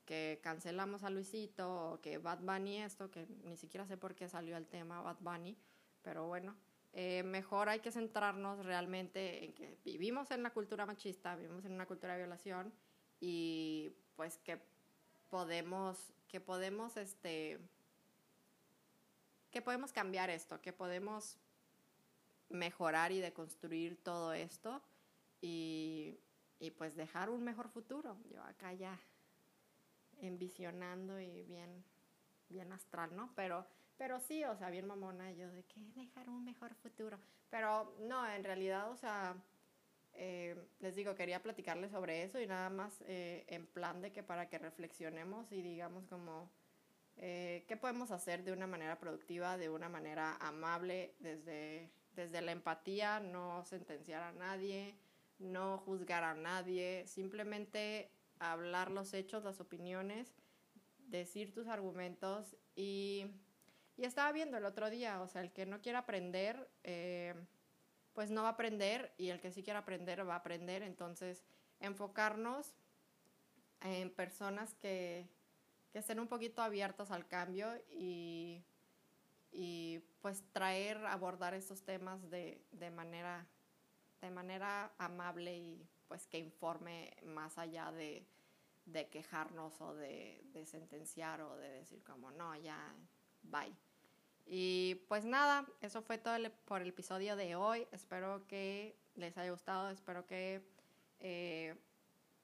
que 0.05 0.39
cancelamos 0.43 1.03
a 1.03 1.09
Luisito 1.09 1.93
o 1.93 2.01
que 2.01 2.17
Bad 2.17 2.39
Bunny 2.39 2.81
esto, 2.81 3.09
que 3.09 3.25
ni 3.43 3.57
siquiera 3.57 3.87
sé 3.87 3.97
por 3.97 4.15
qué 4.15 4.27
salió 4.27 4.57
el 4.57 4.67
tema 4.67 5.01
Bad 5.01 5.19
Bunny, 5.21 5.57
pero 6.01 6.27
bueno, 6.27 6.55
eh, 6.93 7.23
mejor 7.23 7.69
hay 7.69 7.79
que 7.79 7.91
centrarnos 7.91 8.63
realmente 8.63 9.45
en 9.45 9.53
que 9.53 9.79
vivimos 9.83 10.29
en 10.29 10.43
la 10.43 10.51
cultura 10.51 10.85
machista, 10.85 11.35
vivimos 11.35 11.65
en 11.65 11.73
una 11.73 11.87
cultura 11.87 12.13
de 12.13 12.19
violación 12.19 12.71
y 13.19 13.95
pues 14.15 14.37
que 14.37 14.61
podemos, 15.29 16.13
que 16.27 16.39
podemos, 16.39 16.95
este, 16.97 17.59
que 19.49 19.61
podemos 19.63 19.91
cambiar 19.91 20.29
esto, 20.29 20.61
que 20.61 20.71
podemos 20.71 21.39
mejorar 22.49 23.11
y 23.11 23.19
deconstruir 23.21 23.97
todo 24.03 24.33
esto 24.33 24.79
y, 25.41 26.19
y 26.59 26.69
pues 26.69 26.95
dejar 26.95 27.31
un 27.31 27.43
mejor 27.43 27.69
futuro. 27.69 28.17
Yo 28.29 28.43
acá 28.43 28.71
ya 28.73 28.99
envisionando 30.21 31.19
y 31.19 31.41
bien, 31.41 31.83
bien 32.49 32.71
astral, 32.71 33.15
¿no? 33.15 33.33
Pero 33.35 33.65
pero 33.97 34.19
sí, 34.19 34.43
o 34.45 34.55
sea, 34.55 34.69
bien 34.69 34.85
mamona 34.87 35.31
yo 35.31 35.49
de 35.51 35.63
que 35.63 35.81
dejar 35.95 36.29
un 36.29 36.43
mejor 36.43 36.73
futuro. 36.75 37.19
Pero 37.49 37.95
no, 38.01 38.27
en 38.29 38.43
realidad, 38.43 38.89
o 38.91 38.95
sea, 38.97 39.35
eh, 40.13 40.55
les 40.79 40.95
digo, 40.95 41.15
quería 41.15 41.41
platicarles 41.41 41.91
sobre 41.91 42.23
eso 42.23 42.39
y 42.39 42.47
nada 42.47 42.69
más 42.69 43.01
eh, 43.07 43.45
en 43.47 43.65
plan 43.67 44.01
de 44.01 44.11
que 44.11 44.23
para 44.23 44.47
que 44.49 44.57
reflexionemos 44.59 45.51
y 45.51 45.61
digamos 45.61 46.05
como, 46.07 46.49
Eh, 47.17 47.63
¿Qué 47.67 47.77
podemos 47.77 48.09
hacer 48.11 48.43
de 48.43 48.51
una 48.51 48.65
manera 48.67 48.97
productiva, 48.97 49.57
de 49.57 49.69
una 49.69 49.87
manera 49.87 50.35
amable, 50.37 51.13
desde, 51.19 51.91
desde 52.15 52.41
la 52.41 52.51
empatía, 52.51 53.19
no 53.19 53.63
sentenciar 53.65 54.23
a 54.23 54.31
nadie, 54.31 54.95
no 55.37 55.77
juzgar 55.77 56.23
a 56.23 56.33
nadie, 56.33 57.05
simplemente 57.05 58.09
hablar 58.39 58.89
los 58.91 59.13
hechos, 59.13 59.43
las 59.43 59.59
opiniones, 59.61 60.33
decir 60.97 61.53
tus 61.53 61.67
argumentos 61.67 62.55
y, 62.75 63.27
y 63.97 64.05
estaba 64.05 64.31
viendo 64.31 64.57
el 64.57 64.65
otro 64.65 64.89
día, 64.89 65.21
o 65.21 65.27
sea, 65.27 65.41
el 65.41 65.51
que 65.51 65.65
no 65.65 65.81
quiera 65.81 65.99
aprender, 65.99 66.69
eh, 66.83 67.35
pues 68.13 68.31
no 68.31 68.43
va 68.43 68.49
a 68.49 68.51
aprender 68.51 69.13
y 69.17 69.29
el 69.29 69.39
que 69.39 69.51
sí 69.51 69.63
quiera 69.63 69.79
aprender 69.79 70.27
va 70.27 70.33
a 70.33 70.37
aprender, 70.37 70.83
entonces 70.83 71.43
enfocarnos 71.79 72.73
en 73.81 74.09
personas 74.09 74.73
que, 74.75 75.27
que 75.91 75.99
estén 75.99 76.19
un 76.19 76.27
poquito 76.27 76.61
abiertas 76.61 77.11
al 77.11 77.27
cambio 77.27 77.69
y, 77.91 78.63
y 79.51 79.99
pues 80.21 80.43
traer, 80.51 81.05
abordar 81.05 81.53
estos 81.53 81.83
temas 81.83 82.29
de, 82.29 82.63
de, 82.71 82.89
manera, 82.89 83.45
de 84.21 84.31
manera 84.31 84.93
amable 84.97 85.57
y 85.57 85.87
pues 86.07 86.27
que 86.27 86.39
informe 86.39 87.15
más 87.23 87.57
allá 87.57 87.91
de, 87.91 88.25
de 88.85 89.09
quejarnos 89.09 89.79
o 89.81 89.93
de, 89.93 90.41
de, 90.53 90.65
sentenciar 90.65 91.41
o 91.41 91.55
de 91.57 91.69
decir 91.69 92.03
como 92.03 92.31
no, 92.31 92.55
ya, 92.55 92.95
bye. 93.43 93.75
Y 94.45 94.95
pues 95.07 95.25
nada, 95.25 95.65
eso 95.81 96.01
fue 96.01 96.17
todo 96.17 96.35
por 96.65 96.81
el 96.81 96.89
episodio 96.89 97.35
de 97.35 97.55
hoy. 97.55 97.87
Espero 97.91 98.45
que 98.47 98.95
les 99.15 99.37
haya 99.37 99.51
gustado, 99.51 99.89
espero 99.89 100.25
que 100.25 100.61
eh, 101.19 101.75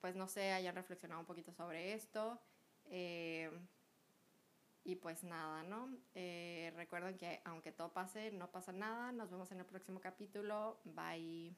pues 0.02 0.16
no 0.16 0.28
sé, 0.28 0.52
hayan 0.54 0.76
reflexionado 0.76 1.20
un 1.20 1.26
poquito 1.26 1.52
sobre 1.52 1.94
esto. 1.94 2.40
Eh, 2.86 3.52
y 4.84 4.96
pues 4.96 5.24
nada, 5.24 5.62
¿no? 5.64 5.90
Eh, 6.16 6.72
recuerden 6.76 7.18
que 7.18 7.42
aunque 7.46 7.72
todo 7.72 7.92
pase, 7.92 8.32
no 8.32 8.50
pasa 8.50 8.72
nada. 8.72 9.12
Nos 9.12 9.30
vemos 9.30 9.52
en 9.52 9.60
el 9.60 9.66
próximo 9.66 10.00
capítulo. 10.00 10.80
Bye. 10.86 11.56